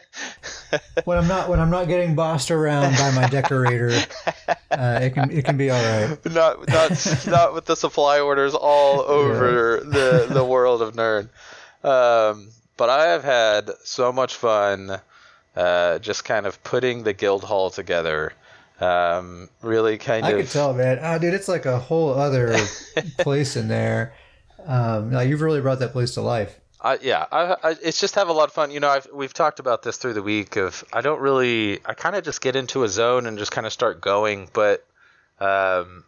[1.04, 3.90] when I'm not when I'm not getting bossed around by my decorator,
[4.70, 6.24] uh, it can it can be all right.
[6.26, 9.90] Not not not with the supply orders all over yeah.
[9.90, 11.28] the the world of Nirn.
[11.82, 15.00] Um, but I have had so much fun,
[15.56, 18.32] uh, just kind of putting the guild hall together.
[18.80, 20.38] Um, really kind I of.
[20.38, 20.98] I could tell, man.
[21.00, 22.56] Oh, dude, it's like a whole other
[23.18, 24.14] place in there.
[24.66, 26.58] Um, now you've really brought that place to life.
[26.80, 28.70] I, yeah, I, I, it's just have a lot of fun.
[28.70, 30.56] You know, I've, we've talked about this through the week.
[30.56, 33.66] Of I don't really, I kind of just get into a zone and just kind
[33.66, 34.48] of start going.
[34.52, 34.86] But
[35.40, 36.04] um,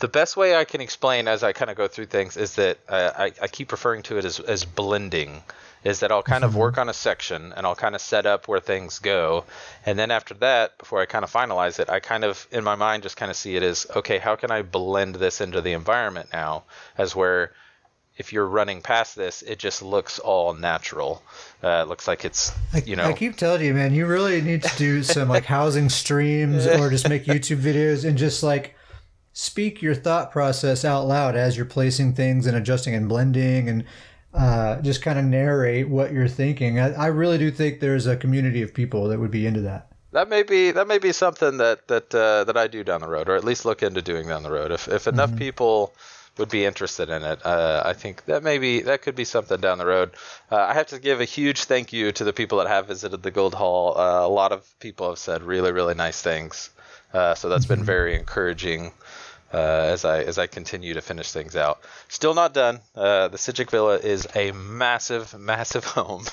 [0.00, 2.78] the best way I can explain as I kind of go through things is that
[2.88, 5.42] uh, I, I keep referring to it as, as blending.
[5.84, 6.60] Is that I'll kind of mm-hmm.
[6.60, 9.44] work on a section and I'll kind of set up where things go,
[9.84, 12.74] and then after that, before I kind of finalize it, I kind of in my
[12.74, 15.74] mind just kind of see it as okay, how can I blend this into the
[15.74, 16.64] environment now?
[16.96, 17.52] As where
[18.16, 21.22] if you're running past this, it just looks all natural.
[21.62, 22.50] Uh, it looks like it's
[22.86, 23.04] you know.
[23.04, 26.88] I keep telling you, man, you really need to do some like housing streams or
[26.88, 28.73] just make YouTube videos and just like
[29.34, 33.84] speak your thought process out loud as you're placing things and adjusting and blending and
[34.32, 36.80] uh, just kind of narrate what you're thinking.
[36.80, 39.88] I, I really do think there's a community of people that would be into that.
[40.12, 43.08] That may be that may be something that that uh, that I do down the
[43.08, 44.70] road, or at least look into doing down the road.
[44.70, 45.38] If if enough mm-hmm.
[45.38, 45.92] people
[46.38, 49.78] would be interested in it, uh, I think that maybe that could be something down
[49.78, 50.12] the road.
[50.52, 53.24] Uh, I have to give a huge thank you to the people that have visited
[53.24, 53.98] the Guild Hall.
[53.98, 56.70] Uh, a lot of people have said really really nice things,
[57.12, 57.86] uh, so that's been mm-hmm.
[57.86, 58.92] very encouraging.
[59.54, 61.78] Uh, as I as I continue to finish things out.
[62.08, 62.80] Still not done.
[62.92, 66.24] Uh, the Psijic Villa is a massive, massive home.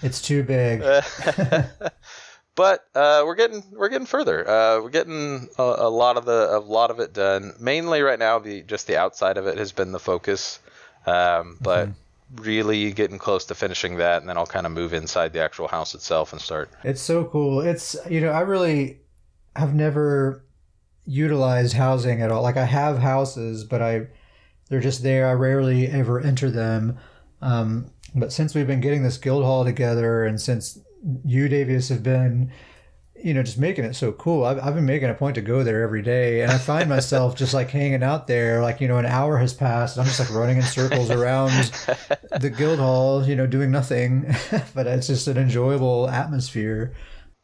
[0.00, 0.80] it's too big.
[2.54, 4.48] but uh, we're getting we're getting further.
[4.48, 7.52] Uh, we're getting a, a, lot of the a lot of it done.
[7.58, 10.60] Mainly right now, the just the outside of it has been the focus,
[11.04, 12.42] um, but mm-hmm.
[12.44, 15.66] really getting close to finishing that, and then I'll kind of move inside the actual
[15.66, 16.70] house itself and start.
[16.84, 17.60] It's so cool.
[17.60, 19.00] It's you know I really
[19.56, 20.44] have never
[21.04, 22.42] utilized housing at all.
[22.42, 24.08] Like I have houses, but I
[24.68, 25.28] they're just there.
[25.28, 26.98] I rarely ever enter them.
[27.40, 30.78] Um, but since we've been getting this guild hall together, and since
[31.24, 32.52] you, Davius, have been,
[33.22, 34.44] you know, just making it so cool.
[34.44, 37.36] I've, I've been making a point to go there every day, and I find myself
[37.36, 38.62] just like hanging out there.
[38.62, 41.50] Like you know, an hour has passed, and I'm just like running in circles around
[42.40, 44.34] the guild hall, you know, doing nothing.
[44.74, 46.94] but it's just an enjoyable atmosphere.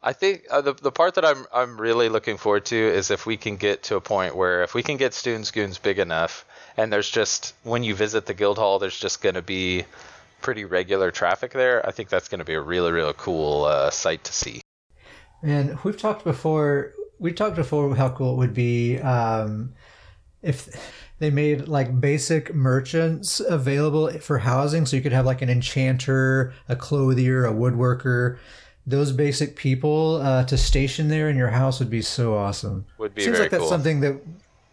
[0.01, 3.25] I think uh, the the part that I'm I'm really looking forward to is if
[3.25, 6.45] we can get to a point where if we can get Stuhn's Goons big enough,
[6.77, 9.85] and there's just when you visit the guild hall, there's just going to be
[10.41, 13.89] pretty regular traffic there, I think that's going to be a really, really cool uh,
[13.89, 14.61] sight to see.
[15.43, 16.93] And we've talked before.
[17.19, 19.73] We talked before how cool it would be um,
[20.41, 20.69] if
[21.19, 26.53] they made like basic merchants available for housing, so you could have like an enchanter,
[26.69, 28.37] a clothier, a woodworker.
[28.87, 32.85] Those basic people uh, to station there in your house would be so awesome.
[32.97, 33.69] Would be seems like that's cool.
[33.69, 34.19] something that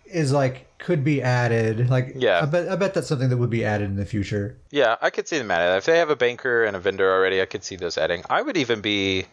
[0.06, 1.90] is like could be added.
[1.90, 4.56] Like yeah, I bet I bet that's something that would be added in the future.
[4.70, 5.76] Yeah, I could see them adding.
[5.76, 8.22] If they have a banker and a vendor already, I could see those adding.
[8.30, 9.26] I would even be,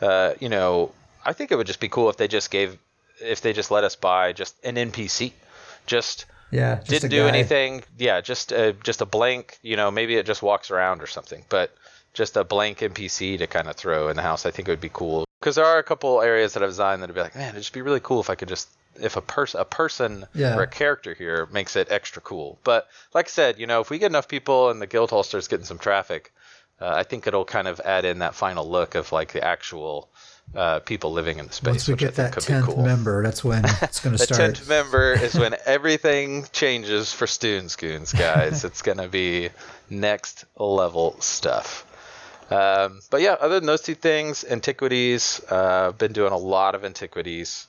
[0.00, 0.92] uh, you know,
[1.24, 2.78] I think it would just be cool if they just gave,
[3.20, 5.32] if they just let us buy just an NPC,
[5.86, 6.26] just.
[6.52, 7.84] Yeah, just didn't do anything.
[7.96, 9.60] Yeah, just a, just a blank.
[9.62, 11.44] You know, maybe it just walks around or something.
[11.48, 11.72] But
[12.12, 14.80] just a blank NPC to kind of throw in the house, I think it would
[14.80, 15.24] be cool.
[15.40, 17.62] Because there are a couple areas that I've designed that would be like, man, it'd
[17.62, 18.68] just be really cool if I could just
[19.00, 20.56] if a person a person yeah.
[20.56, 22.58] or a character here makes it extra cool.
[22.64, 25.22] But like I said, you know, if we get enough people and the guild hall
[25.22, 26.32] starts getting some traffic,
[26.80, 30.08] uh, I think it'll kind of add in that final look of like the actual
[30.54, 31.66] uh, people living in the space.
[31.66, 32.82] Once we get that tenth cool.
[32.82, 34.38] member, that's when it's going to start.
[34.38, 38.64] The tenth member is when everything changes for Stuhn's Goons, guys.
[38.64, 39.50] it's going to be
[39.88, 41.86] next level stuff.
[42.50, 45.40] Um, but yeah, other than those two things, antiquities.
[45.50, 47.66] Uh, I've been doing a lot of antiquities.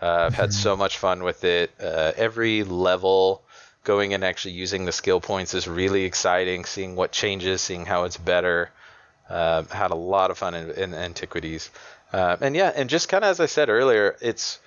[0.00, 1.70] Uh, I've had so much fun with it.
[1.80, 3.42] Uh, every level
[3.84, 6.64] going and actually using the skill points is really exciting.
[6.64, 8.70] Seeing what changes, seeing how it's better.
[9.28, 11.70] Uh, had a lot of fun in, in antiquities,
[12.12, 14.58] uh, and yeah, and just kind of as I said earlier, it's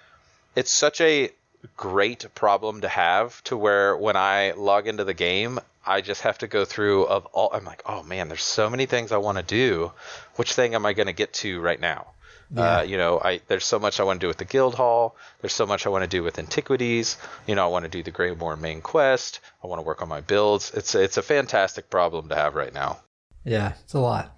[0.55, 1.29] it's such a
[1.77, 6.37] great problem to have to where when I log into the game, I just have
[6.39, 7.49] to go through of all.
[7.53, 9.91] I'm like, oh man, there's so many things I want to do.
[10.35, 12.07] Which thing am I going to get to right now?
[12.53, 12.77] Yeah.
[12.77, 15.15] Uh, you know, I there's so much I want to do with the guild hall.
[15.41, 17.17] There's so much I want to do with antiquities.
[17.47, 19.39] You know, I want to do the Greymoor main quest.
[19.63, 20.71] I want to work on my builds.
[20.73, 22.99] It's it's a fantastic problem to have right now.
[23.43, 24.31] Yeah, it's a lot.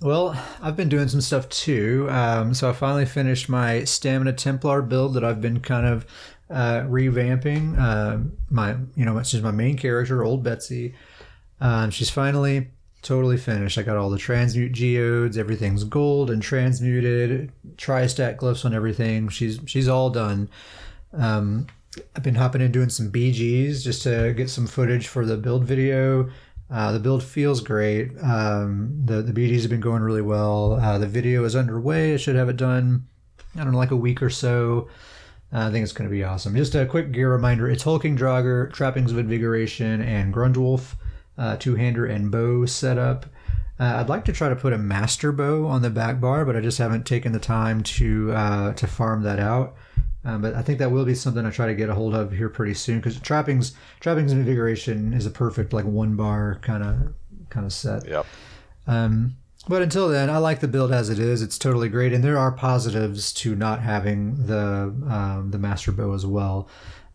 [0.00, 2.06] Well, I've been doing some stuff too.
[2.10, 6.04] Um, so I finally finished my Stamina Templar build that I've been kind of
[6.50, 7.78] uh, revamping.
[7.78, 8.18] Uh,
[8.50, 10.94] my, you know, she's my main character, Old Betsy.
[11.60, 12.68] Um, she's finally
[13.02, 13.78] totally finished.
[13.78, 19.28] I got all the transmute geodes, everything's gold and transmuted, tri-stat glyphs on everything.
[19.28, 20.48] She's she's all done.
[21.12, 21.66] Um,
[22.14, 25.64] I've been hopping in doing some BGs just to get some footage for the build
[25.64, 26.28] video.
[26.68, 28.10] Uh, the build feels great.
[28.22, 30.74] Um, the the BGs have been going really well.
[30.74, 32.14] Uh, the video is underway.
[32.14, 33.06] I should have it done.
[33.54, 34.88] I don't know, like a week or so.
[35.52, 36.54] I think it's going to be awesome.
[36.56, 40.96] Just a quick gear reminder: it's Hulking Draugr, Trappings of Invigoration, and Grundwulf
[41.38, 43.26] uh, two-hander and bow setup.
[43.78, 46.56] Uh, I'd like to try to put a master bow on the back bar, but
[46.56, 49.76] I just haven't taken the time to uh, to farm that out.
[50.24, 52.32] Um, but I think that will be something I try to get a hold of
[52.32, 56.82] here pretty soon because trappings trappings and invigoration is a perfect like one bar kind
[56.82, 57.14] of
[57.50, 58.08] kind of set.
[58.08, 58.26] Yep.
[58.86, 59.36] Um,
[59.68, 61.42] but until then, I like the build as it is.
[61.42, 66.12] It's totally great, and there are positives to not having the um, the master bow
[66.14, 66.68] as well.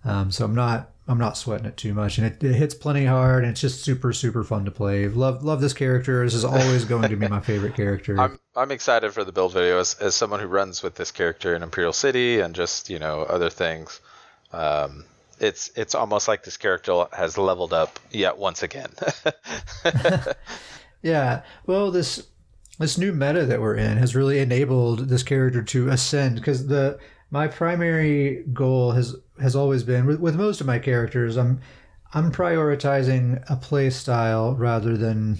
[0.03, 3.05] Um, so I'm not I'm not sweating it too much, and it, it hits plenty
[3.05, 5.07] hard, and it's just super super fun to play.
[5.07, 6.23] Love love this character.
[6.23, 8.19] This is always going to be my favorite character.
[8.19, 11.55] I'm I'm excited for the build video as, as someone who runs with this character
[11.55, 13.99] in Imperial City and just you know other things.
[14.53, 15.05] Um,
[15.39, 18.91] it's it's almost like this character has leveled up yet once again.
[21.01, 21.41] yeah.
[21.65, 22.27] Well, this
[22.81, 26.99] this new meta that we're in has really enabled this character to ascend because the
[27.29, 31.61] my primary goal has has always been with, with most of my characters I'm
[32.13, 35.37] I'm prioritizing a play style rather than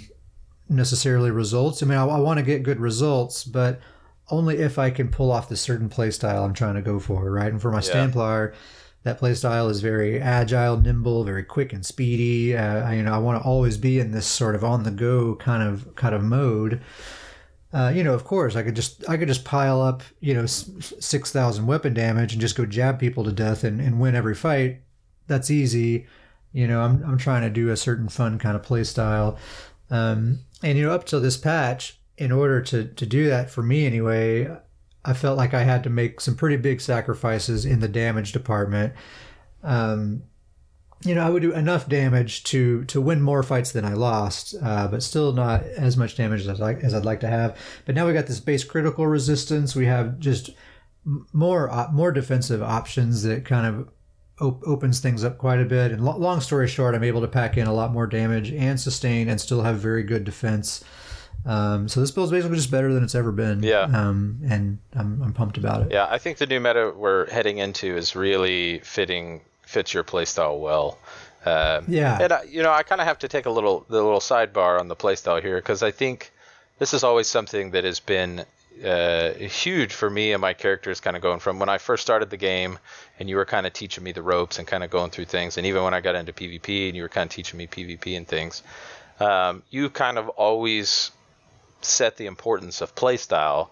[0.70, 1.84] necessarily results.
[1.84, 3.82] I mean, I, I want to get good results, but
[4.30, 7.30] only if I can pull off the certain play style I'm trying to go for,
[7.30, 7.52] right?
[7.52, 8.08] And for my yeah.
[8.08, 8.54] Stamplar,
[9.04, 12.56] that play style is very agile, nimble, very quick and speedy.
[12.56, 14.92] Uh, I, you know, I want to always be in this sort of on the
[14.92, 16.82] go kind of kind of mode.
[17.74, 20.45] Uh, you know, of course, I could just I could just pile up you know
[20.45, 24.36] six thousand weapon damage and just go jab people to death and, and win every
[24.36, 24.82] fight.
[25.28, 26.07] That's easy.
[26.51, 29.38] You know, I'm I'm trying to do a certain fun kind of play style,
[29.89, 33.63] um, and you know, up to this patch, in order to to do that for
[33.63, 34.53] me anyway,
[35.05, 38.93] I felt like I had to make some pretty big sacrifices in the damage department.
[39.63, 40.24] Um,
[41.04, 44.56] you know, I would do enough damage to to win more fights than I lost,
[44.62, 47.58] uh, but still not as much damage as I'd like as I'd like to have.
[47.86, 49.76] But now we got this base critical resistance.
[49.76, 50.52] We have just
[51.34, 53.89] more uh, more defensive options that kind of
[54.39, 55.91] op- opens things up quite a bit.
[55.91, 58.80] And lo- long story short, I'm able to pack in a lot more damage and
[58.80, 60.84] sustain, and still have very good defense.
[61.43, 63.64] Um, so this build is basically just better than it's ever been.
[63.64, 63.82] Yeah.
[63.84, 65.91] Um, and I'm, I'm pumped about it.
[65.91, 69.41] Yeah, I think the new meta we're heading into is really fitting
[69.72, 70.97] fits your playstyle well.
[71.45, 74.03] Um, yeah, and I, you know, I kind of have to take a little the
[74.03, 76.32] little sidebar on the playstyle here because I think
[76.78, 78.45] this is always something that has been
[78.86, 82.30] uh, huge for me and my characters kind of going from when I first started
[82.30, 82.80] the game
[83.19, 85.57] and you were kind of teaching me the ropes and kind of going through things
[85.57, 88.17] and even when I got into PvP and you were kind of teaching me PvP
[88.17, 88.63] and things
[89.19, 91.11] um, you kind of always
[91.82, 93.69] set the importance of playstyle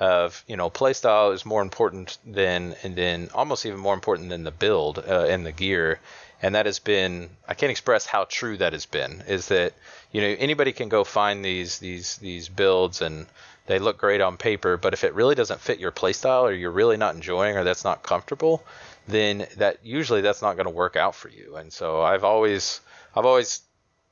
[0.00, 4.44] of you know playstyle is more important than and then almost even more important than
[4.44, 6.00] the build uh, and the gear.
[6.40, 9.72] And that has been I can't express how true that has been is that
[10.12, 13.26] you know anybody can go find these these these builds and
[13.66, 16.70] they look great on paper but if it really doesn't fit your playstyle or you're
[16.70, 18.62] really not enjoying or that's not comfortable
[19.08, 21.56] then that usually that's not going to work out for you.
[21.56, 22.80] And so I've always
[23.16, 23.62] I've always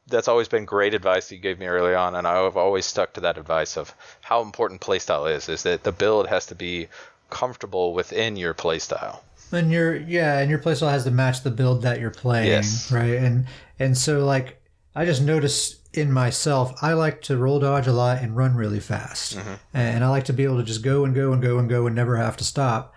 [0.06, 3.14] that's always been great advice that you gave me early on, and I've always stuck
[3.14, 5.48] to that advice of how important playstyle is.
[5.48, 6.88] Is that the build has to be
[7.30, 9.20] comfortable within your playstyle.
[9.52, 12.90] And your yeah, and your playstyle has to match the build that you're playing, yes.
[12.90, 13.14] right?
[13.14, 13.46] And
[13.78, 14.60] and so like
[14.94, 18.80] I just noticed in myself, I like to roll dodge a lot and run really
[18.80, 19.54] fast, mm-hmm.
[19.72, 21.86] and I like to be able to just go and go and go and go
[21.86, 22.94] and never have to stop.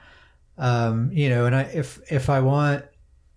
[0.57, 2.85] Um, you know, and I if if I want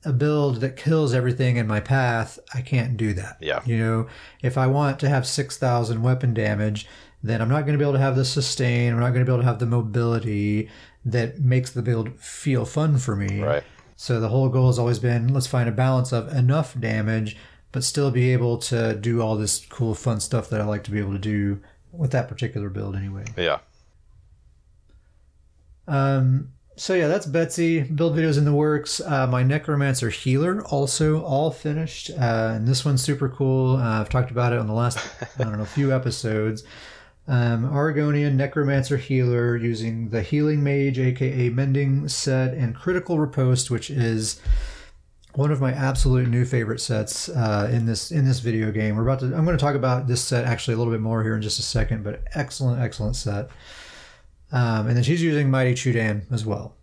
[0.04, 3.36] a build that kills everything in my path, I can't do that.
[3.40, 3.60] Yeah.
[3.64, 4.06] You know,
[4.42, 6.86] if I want to have 6,000 weapon damage,
[7.22, 8.92] then I'm not going to be able to have the sustain.
[8.92, 10.68] I'm not going to be able to have the mobility
[11.04, 13.40] that makes the build feel fun for me.
[13.40, 13.62] Right.
[13.96, 17.36] So the whole goal has always been let's find a balance of enough damage,
[17.70, 20.90] but still be able to do all this cool, fun stuff that I like to
[20.90, 21.60] be able to do
[21.92, 23.24] with that particular build anyway.
[23.36, 23.58] Yeah.
[25.86, 27.82] Um, so yeah, that's Betsy.
[27.82, 29.00] Build videos in the works.
[29.00, 33.76] Uh, my Necromancer Healer also all finished, uh, and this one's super cool.
[33.76, 34.98] Uh, I've talked about it on the last
[35.38, 36.64] I don't know few episodes.
[37.28, 43.90] Um, Argonian Necromancer Healer using the Healing Mage, aka Mending set, and Critical Riposte, which
[43.90, 44.40] is
[45.34, 48.96] one of my absolute new favorite sets uh, in this in this video game.
[48.96, 49.26] We're about to.
[49.26, 51.58] I'm going to talk about this set actually a little bit more here in just
[51.58, 53.50] a second, but excellent, excellent set.
[54.52, 56.76] Um, and then she's using Mighty Chudan as well.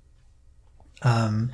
[1.04, 1.52] Um,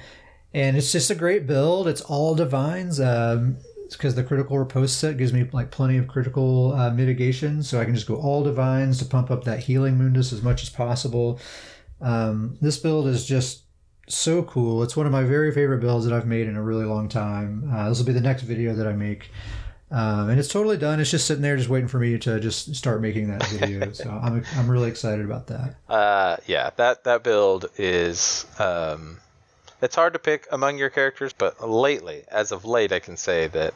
[0.54, 1.88] and it's just a great build.
[1.88, 3.00] It's all divines.
[3.00, 3.58] Um,
[3.92, 7.86] because the critical riposte set gives me like plenty of critical uh, mitigation, so I
[7.86, 11.40] can just go all divines to pump up that healing mundus as much as possible.
[12.02, 13.64] Um, this build is just
[14.08, 14.84] so cool.
[14.84, 17.70] It's one of my very favorite builds that I've made in a really long time.
[17.74, 19.30] Uh, this will be the next video that I make.
[19.96, 21.00] Um, and it's totally done.
[21.00, 23.92] It's just sitting there, just waiting for me to just start making that video.
[23.94, 25.76] so I'm I'm really excited about that.
[25.88, 29.20] Uh, yeah, that that build is um,
[29.82, 33.48] it's hard to pick among your characters, but lately, as of late, I can say
[33.48, 33.74] that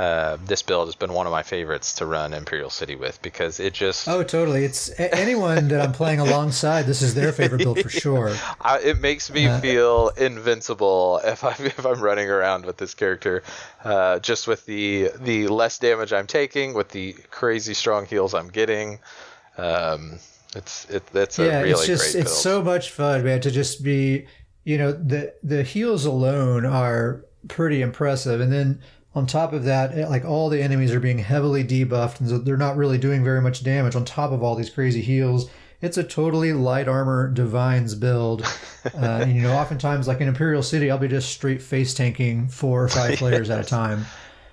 [0.00, 3.60] uh, this build has been one of my favorites to run Imperial City with because
[3.60, 7.80] it just oh totally it's anyone that I'm playing alongside this is their favorite build
[7.80, 8.34] for sure.
[8.62, 12.94] I, it makes me uh, feel invincible if I'm if I'm running around with this
[12.94, 13.42] character,
[13.84, 18.48] uh, just with the the less damage I'm taking, with the crazy strong heals I'm
[18.48, 19.00] getting.
[19.58, 20.18] Um,
[20.56, 23.84] it's it, that's a yeah, really it's just it's so much fun, man, to just
[23.84, 24.26] be
[24.64, 28.40] you know the the heals alone are pretty impressive.
[28.40, 28.80] And then
[29.14, 32.56] on top of that, like all the enemies are being heavily debuffed, and so they're
[32.56, 33.96] not really doing very much damage.
[33.96, 35.50] On top of all these crazy heals,
[35.80, 38.44] it's a totally light armor divines build.
[38.82, 42.48] Uh, and you know, oftentimes like in Imperial City, I'll be just straight face tanking
[42.48, 44.06] four or five players at a time.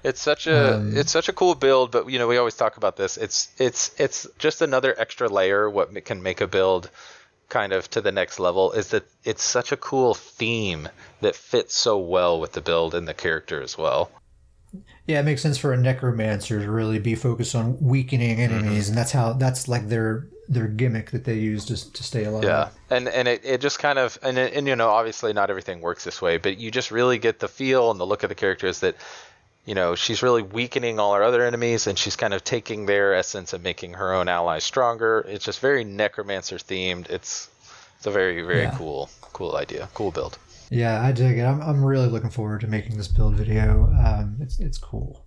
[0.04, 2.76] It's such a um, it's such a cool build, but you know we always talk
[2.76, 3.16] about this.
[3.16, 5.70] It's it's it's just another extra layer.
[5.70, 6.90] What can make a build
[7.48, 10.90] kind of to the next level is that it's such a cool theme
[11.22, 14.12] that fits so well with the build and the character as well.
[15.08, 18.90] Yeah, it makes sense for a necromancer to really be focused on weakening enemies, mm-hmm.
[18.90, 22.44] and that's how that's like their their gimmick that they use to, to stay alive.
[22.44, 25.82] Yeah, and and it, it just kind of and and you know obviously not everything
[25.82, 28.36] works this way, but you just really get the feel and the look of the
[28.36, 28.96] characters that
[29.66, 33.14] you know she's really weakening all our other enemies, and she's kind of taking their
[33.14, 35.26] essence and making her own allies stronger.
[35.28, 37.10] It's just very necromancer themed.
[37.10, 37.50] It's
[37.98, 38.76] it's a very very yeah.
[38.78, 40.38] cool cool idea, cool build.
[40.70, 41.44] Yeah, I dig it.
[41.44, 43.86] I'm I'm really looking forward to making this build video.
[44.06, 45.26] Um, it's it's cool.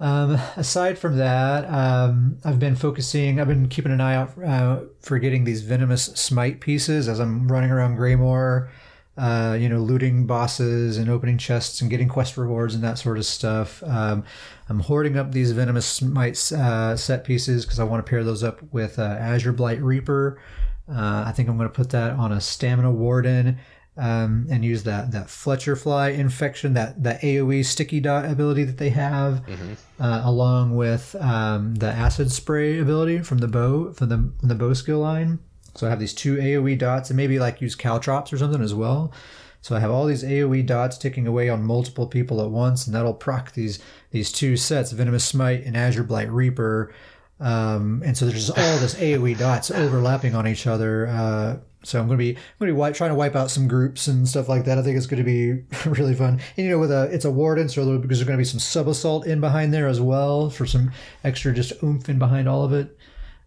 [0.00, 4.80] Um, aside from that, um, I've been focusing, I've been keeping an eye out uh,
[5.00, 8.70] for getting these venomous smite pieces as I'm running around Greymoor,
[9.18, 13.18] uh, you know, looting bosses and opening chests and getting quest rewards and that sort
[13.18, 13.82] of stuff.
[13.82, 14.24] Um,
[14.70, 18.42] I'm hoarding up these venomous smite uh, set pieces because I want to pair those
[18.42, 20.40] up with uh, Azure Blight Reaper.
[20.88, 23.58] Uh, I think I'm going to put that on a Stamina Warden
[23.96, 28.78] um, and use that that Fetcher fly infection, that that AOE sticky dot ability that
[28.78, 29.74] they have, mm-hmm.
[30.02, 34.54] uh, along with um, the acid spray ability from the bow from the from the
[34.54, 35.38] bow skill line.
[35.74, 38.74] So I have these two AOE dots, and maybe like use caltrops or something as
[38.74, 39.12] well.
[39.62, 42.94] So I have all these AOE dots ticking away on multiple people at once, and
[42.94, 43.78] that'll proc these
[44.10, 46.92] these two sets, Venomous Smite and Azure Blight Reaper.
[47.38, 51.06] Um, and so there's just all this AOE dots overlapping on each other.
[51.06, 53.66] Uh, so I'm going to be I'm to be wipe, trying to wipe out some
[53.66, 54.78] groups and stuff like that.
[54.78, 56.40] I think it's going to be really fun.
[56.56, 58.60] And you know, with a it's a warden, so because there's going to be some
[58.60, 60.92] sub assault in behind there as well for some
[61.24, 62.96] extra just oomph in behind all of it.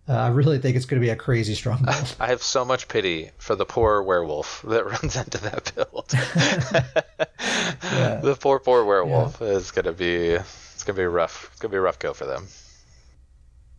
[0.07, 2.15] Uh, I really think it's going to be a crazy strong build.
[2.19, 6.11] I have so much pity for the poor werewolf that runs into that build.
[7.83, 8.19] yeah.
[8.21, 9.47] The poor poor werewolf yeah.
[9.47, 11.49] is going to be it's going to be rough.
[11.51, 12.47] It's going to be a rough go for them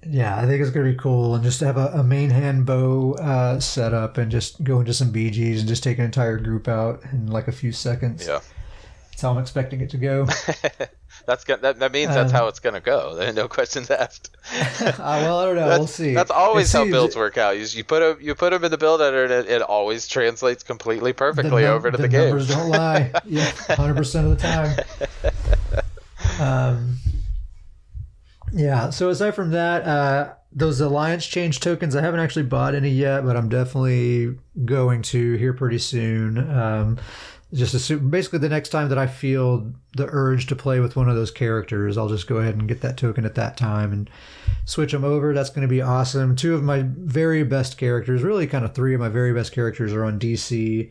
[0.09, 3.15] yeah, I think it's gonna be cool, and just have a, a main hand bow
[3.15, 6.69] uh, set up, and just go into some BGs and just take an entire group
[6.69, 8.27] out in like a few seconds.
[8.27, 8.41] Yeah,
[9.11, 10.27] that's how I'm expecting it to go.
[11.27, 13.15] that's that, that means that's um, how it's gonna go.
[13.25, 14.37] There are no questions asked.
[14.53, 15.69] uh, well, I don't know.
[15.69, 16.15] We'll see.
[16.15, 17.57] That's always how builds work out.
[17.57, 20.09] You, you put a you put them in the build editor, and it, it always
[20.09, 22.29] translates completely perfectly the, over to the, the game.
[22.29, 23.13] Numbers don't lie.
[23.25, 25.83] Yeah, hundred percent of the time.
[26.41, 26.97] Um,
[28.55, 28.91] yeah.
[28.91, 33.25] So aside from that, uh, those alliance change tokens, I haven't actually bought any yet,
[33.25, 36.39] but I'm definitely going to here pretty soon.
[36.51, 36.99] Um,
[37.53, 41.09] just assume, basically the next time that I feel the urge to play with one
[41.09, 44.11] of those characters, I'll just go ahead and get that token at that time and
[44.65, 45.35] switch them over.
[45.35, 46.37] That's going to be awesome.
[46.37, 49.93] Two of my very best characters, really kind of three of my very best characters
[49.93, 50.91] are on DC.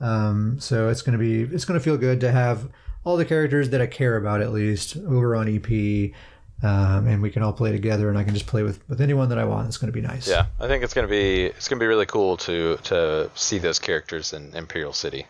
[0.00, 2.70] Um, so it's going to be, it's going to feel good to have
[3.04, 6.12] all the characters that I care about at least over on EP
[6.62, 9.28] um, and we can all play together, and I can just play with, with anyone
[9.30, 9.68] that I want.
[9.68, 10.28] It's going to be nice.
[10.28, 13.30] Yeah, I think it's going to be it's going to be really cool to to
[13.34, 15.26] see those characters in Imperial City.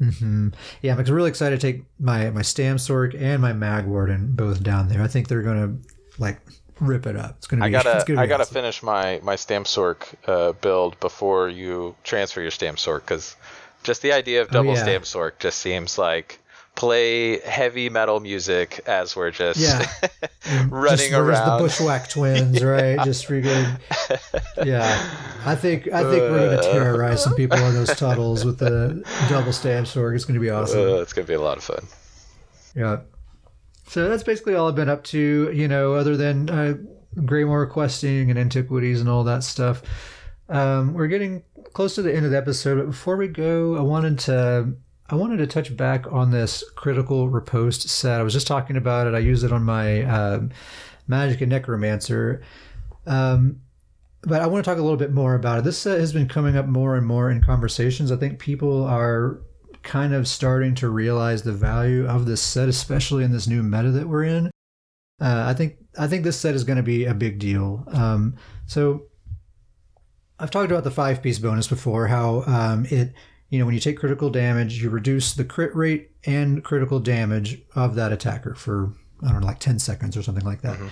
[0.00, 0.48] Mm-hmm.
[0.80, 4.88] Yeah, I'm really excited to take my my Stamsorc and my Mag Warden both down
[4.88, 5.02] there.
[5.02, 5.88] I think they're going to
[6.18, 6.40] like
[6.80, 7.36] rip it up.
[7.38, 7.76] It's going to be.
[7.76, 8.54] I gotta I gotta awesome.
[8.54, 13.36] finish my my Stamsorc uh, build before you transfer your Stamsorc because
[13.84, 14.86] just the idea of double oh, yeah.
[14.86, 16.40] Stamsorc just seems like
[16.74, 19.86] play heavy metal music as we're just yeah.
[20.68, 21.58] running just, around.
[21.58, 22.98] The Bushwhack twins, right?
[23.04, 23.78] just freaking.
[24.64, 24.84] Yeah,
[25.44, 29.52] I think I think we're gonna terrorize some people on those tunnels with the double
[29.52, 30.14] Stamsorc.
[30.14, 30.80] It's gonna be awesome.
[30.80, 31.86] Uh, it's gonna be a lot of fun.
[32.74, 33.00] Yeah.
[33.88, 35.50] So that's basically all I've been up to.
[35.52, 36.74] You know, other than uh,
[37.16, 39.82] Greymoor questing and antiquities and all that stuff.
[40.48, 41.42] Um, we're getting
[41.72, 44.74] close to the end of the episode, but before we go, I wanted to
[45.12, 48.18] I wanted to touch back on this critical riposte set.
[48.18, 49.14] I was just talking about it.
[49.14, 50.52] I use it on my um,
[51.06, 52.40] Magicka Necromancer.
[53.06, 53.60] Um,
[54.22, 55.64] but I want to talk a little bit more about it.
[55.64, 58.10] This set has been coming up more and more in conversations.
[58.10, 59.42] I think people are
[59.82, 63.90] kind of starting to realize the value of this set, especially in this new meta
[63.90, 64.46] that we're in.
[65.20, 67.84] Uh, I think I think this set is going to be a big deal.
[67.92, 69.08] Um, so
[70.38, 73.12] I've talked about the five piece bonus before, how um, it
[73.52, 77.60] you know, when you take critical damage, you reduce the crit rate and critical damage
[77.74, 80.76] of that attacker for, I don't know, like 10 seconds or something like that.
[80.76, 80.88] Mm-hmm.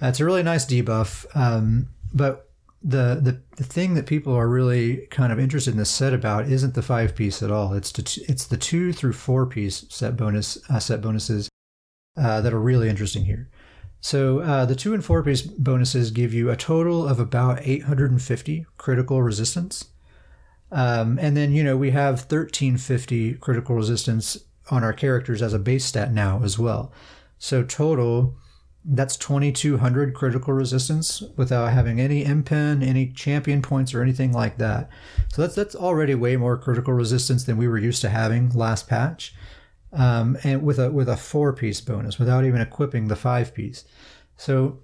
[0.00, 1.24] That's a really nice debuff.
[1.36, 2.50] Um, but
[2.82, 6.48] the, the the thing that people are really kind of interested in this set about
[6.48, 7.74] isn't the five piece at all.
[7.74, 11.48] It's the, it's the two through four piece set bonus uh, set bonuses
[12.16, 13.50] uh, that are really interesting here.
[14.00, 18.66] So uh, the two and four piece bonuses give you a total of about 850
[18.78, 19.90] critical resistance,
[20.72, 24.38] um, and then you know we have 1350 critical resistance
[24.70, 26.92] on our characters as a base stat now as well.
[27.38, 28.36] So total
[28.84, 34.88] that's 2200 critical resistance without having any impen, any champion points or anything like that.
[35.32, 38.88] So that's that's already way more critical resistance than we were used to having last
[38.88, 39.34] patch.
[39.92, 43.84] Um, and with a with a four piece bonus without even equipping the five piece.
[44.36, 44.80] So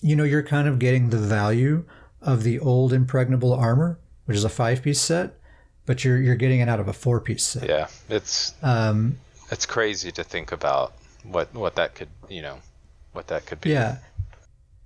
[0.00, 1.84] you know you're kind of getting the value
[2.22, 5.34] of the old impregnable armor, which is a five piece set,
[5.86, 7.68] but you're you're getting it out of a four piece set.
[7.68, 9.18] Yeah, it's um,
[9.50, 12.58] it's crazy to think about what what that could you know
[13.14, 13.70] what that could be.
[13.70, 13.98] Yeah.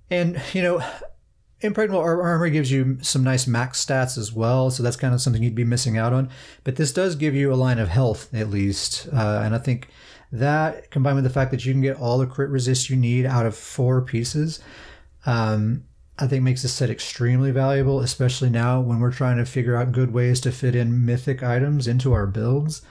[0.09, 0.81] And, you know,
[1.61, 5.43] Impregnable Armor gives you some nice max stats as well, so that's kind of something
[5.43, 6.29] you'd be missing out on.
[6.63, 9.07] But this does give you a line of health, at least.
[9.11, 9.89] Uh, and I think
[10.31, 13.25] that, combined with the fact that you can get all the crit resist you need
[13.25, 14.61] out of four pieces,
[15.25, 15.83] um,
[16.19, 19.93] I think makes this set extremely valuable, especially now when we're trying to figure out
[19.93, 22.81] good ways to fit in mythic items into our builds.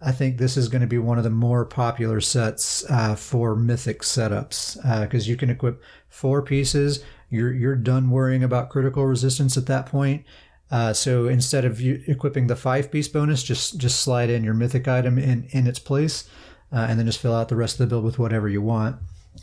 [0.00, 3.56] I think this is going to be one of the more popular sets uh, for
[3.56, 7.04] mythic setups because uh, you can equip four pieces.
[7.28, 10.24] You're you're done worrying about critical resistance at that point.
[10.70, 14.54] Uh, so instead of you equipping the five piece bonus, just just slide in your
[14.54, 16.30] mythic item in in its place,
[16.72, 18.96] uh, and then just fill out the rest of the build with whatever you want.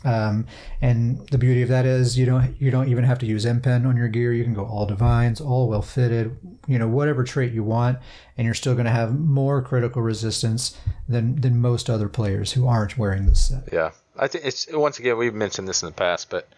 [0.04, 0.46] Um,
[0.80, 3.86] and the beauty of that is you don't you don't even have to use impen
[3.86, 4.32] on your gear.
[4.32, 6.36] You can go all divines, all well fitted,
[6.66, 7.98] you know whatever trait you want,
[8.36, 10.76] and you're still going to have more critical resistance
[11.08, 13.64] than than most other players who aren't wearing this set.
[13.72, 16.48] Yeah, I think it's once again we've mentioned this in the past, but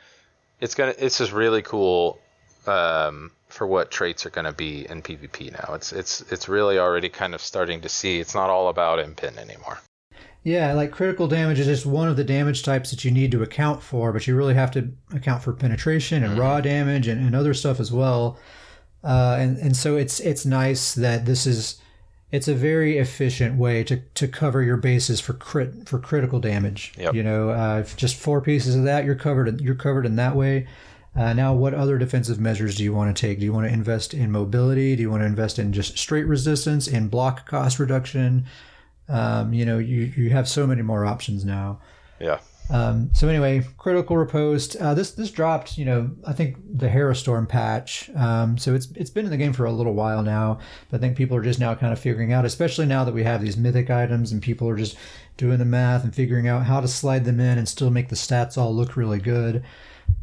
[0.61, 2.21] it's gonna it's just really cool
[2.67, 5.75] um, for what traits are going to be in PvP now.
[5.75, 9.39] It's it's it's really already kind of starting to see it's not all about impen
[9.39, 9.79] anymore.
[10.43, 13.43] Yeah, like critical damage is just one of the damage types that you need to
[13.43, 16.41] account for, but you really have to account for penetration and mm-hmm.
[16.41, 18.39] raw damage and, and other stuff as well.
[19.05, 21.81] Uh, and and so it's it's nice that this is
[22.33, 26.95] it's a very efficient way to, to cover your bases for crit for critical damage.
[26.97, 27.15] Yep.
[27.15, 29.61] You know, uh, just four pieces of that, you're covered.
[29.61, 30.67] You're covered in that way.
[31.17, 33.41] Uh, now, what other defensive measures do you want to take?
[33.41, 34.95] Do you want to invest in mobility?
[34.95, 38.47] Do you want to invest in just straight resistance, in block cost reduction?
[39.11, 41.81] Um, you know, you, you have so many more options now.
[42.21, 42.39] Yeah.
[42.71, 44.77] Um, so anyway, critical riposte.
[44.77, 45.77] Uh, this this dropped.
[45.77, 48.11] You know, I think the Harrowstorm patch.
[48.15, 50.61] Um, so it's it's been in the game for a little while now.
[50.89, 53.25] But I think people are just now kind of figuring out, especially now that we
[53.25, 54.97] have these mythic items and people are just
[55.37, 58.17] doing the math and figuring out how to slide them in and still make the
[58.17, 59.65] stats all look really good.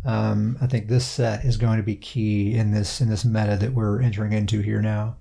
[0.06, 3.58] Um, I think this set is going to be key in this in this meta
[3.58, 5.18] that we're entering into here now.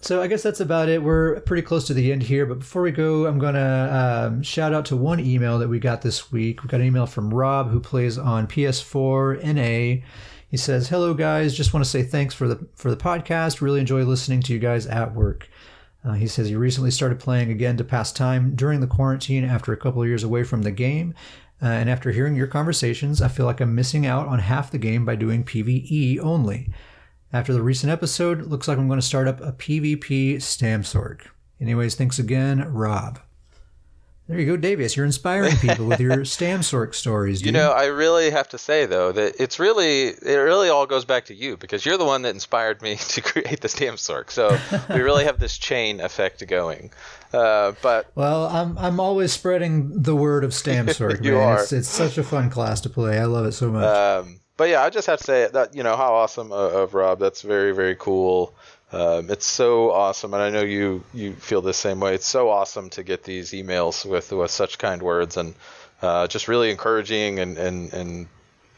[0.00, 1.02] So I guess that's about it.
[1.02, 4.72] We're pretty close to the end here, but before we go, I'm gonna um, shout
[4.72, 6.62] out to one email that we got this week.
[6.62, 10.04] We got an email from Rob who plays on PS4 NA.
[10.48, 13.60] He says, "Hello guys, just want to say thanks for the for the podcast.
[13.60, 15.48] Really enjoy listening to you guys at work."
[16.04, 19.72] Uh, he says he recently started playing again to pass time during the quarantine after
[19.72, 21.12] a couple of years away from the game.
[21.60, 24.78] Uh, and after hearing your conversations, I feel like I'm missing out on half the
[24.78, 26.70] game by doing PvE only.
[27.32, 31.22] After the recent episode, looks like I'm going to start up a PvP Stamsorc.
[31.60, 33.18] Anyways, thanks again, Rob.
[34.28, 34.94] There you go, Davius.
[34.94, 37.38] You're inspiring people with your Stamsorc stories.
[37.38, 37.46] Dude.
[37.46, 41.06] You know, I really have to say though that it's really it really all goes
[41.06, 44.30] back to you because you're the one that inspired me to create the Stamsorc.
[44.30, 44.58] So
[44.94, 46.92] we really have this chain effect going.
[47.32, 51.24] Uh, but well, I'm I'm always spreading the word of Stamsorc.
[51.24, 51.42] you man.
[51.42, 51.62] are.
[51.62, 53.18] It's, it's, such a fun class to play.
[53.18, 53.84] I love it so much.
[53.84, 57.18] Um, but yeah, I just have to say that you know how awesome of Rob.
[57.18, 58.52] That's very very cool.
[58.92, 62.14] Um, it's so awesome, and I know you you feel the same way.
[62.14, 65.54] It's so awesome to get these emails with with such kind words and
[66.02, 68.26] uh, just really encouraging and and and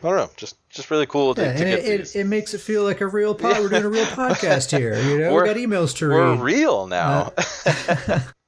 [0.03, 2.61] I don't know, just just really cool to, yeah, to it, it, it, makes it
[2.61, 3.57] feel like a real pod.
[3.57, 3.61] Yeah.
[3.61, 5.01] We're doing a real podcast here.
[5.01, 6.17] You know, we got emails to read.
[6.17, 7.33] We're real now.
[7.67, 8.21] Uh,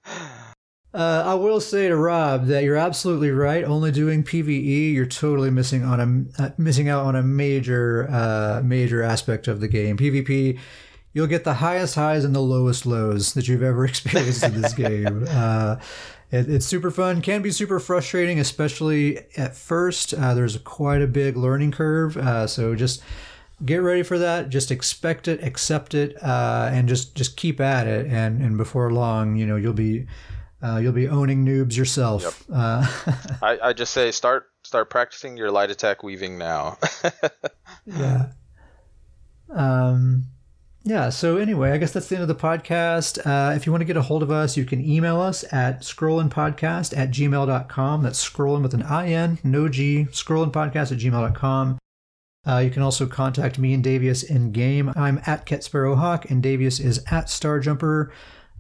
[0.95, 3.65] Uh, I will say to Rob that you're absolutely right.
[3.65, 8.61] Only doing PVE, you're totally missing on a uh, missing out on a major uh,
[8.63, 9.97] major aspect of the game.
[9.97, 10.59] PvP,
[11.15, 14.75] you'll get the highest highs and the lowest lows that you've ever experienced in this
[14.75, 15.27] game.
[15.33, 15.81] Uh,
[16.31, 17.21] it, it's super fun.
[17.21, 20.15] Can be super frustrating, especially at first.
[20.15, 23.03] Uh, there's quite a big learning curve, uh, so just
[23.65, 24.49] get ready for that.
[24.49, 28.07] Just expect it, accept it, and just just keep at it.
[28.07, 30.07] And and before long, you know you'll be
[30.63, 32.23] uh, you'll be owning noobs yourself.
[32.23, 32.57] Yep.
[32.57, 32.87] Uh,
[33.43, 36.79] I, I just say start start practicing your light attack weaving now.
[37.87, 38.29] yeah.
[40.85, 41.11] yeah.
[41.11, 43.19] So anyway, I guess that's the end of the podcast.
[43.27, 45.83] Uh, if you want to get a hold of us, you can email us at
[45.83, 48.03] scrollinpodcast at gmail.com.
[48.03, 51.79] That's scrolling with an I-N, no G, scrollinpodcast at gmail.com.
[52.45, 54.93] Uh, you can also contact me and Davius in game.
[54.97, 58.11] I'm at Ket Sparrow Hawk, and Davius is at Starjumper.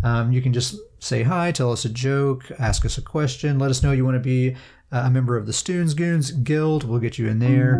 [0.02, 3.70] Um, you can just say hi, tell us a joke, ask us a question, let
[3.70, 4.56] us know you want to be
[4.92, 6.84] uh, a member of the Stuhn's Goons Guild.
[6.84, 7.76] We'll get you in there.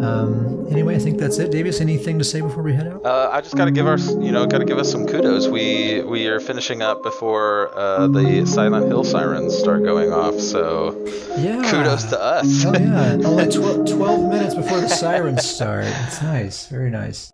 [0.00, 1.50] Um, anyway, I think that's it.
[1.50, 3.04] Davis, anything to say before we head out?
[3.04, 5.48] Uh, I just got to give our, you know, got to give us some kudos.
[5.48, 10.38] We we are finishing up before uh, the Silent Hill sirens start going off.
[10.38, 11.04] So
[11.36, 12.64] yeah, kudos to us.
[12.64, 15.86] Oh yeah, only tw- 12 minutes before the sirens start.
[15.86, 17.32] It's nice, very nice.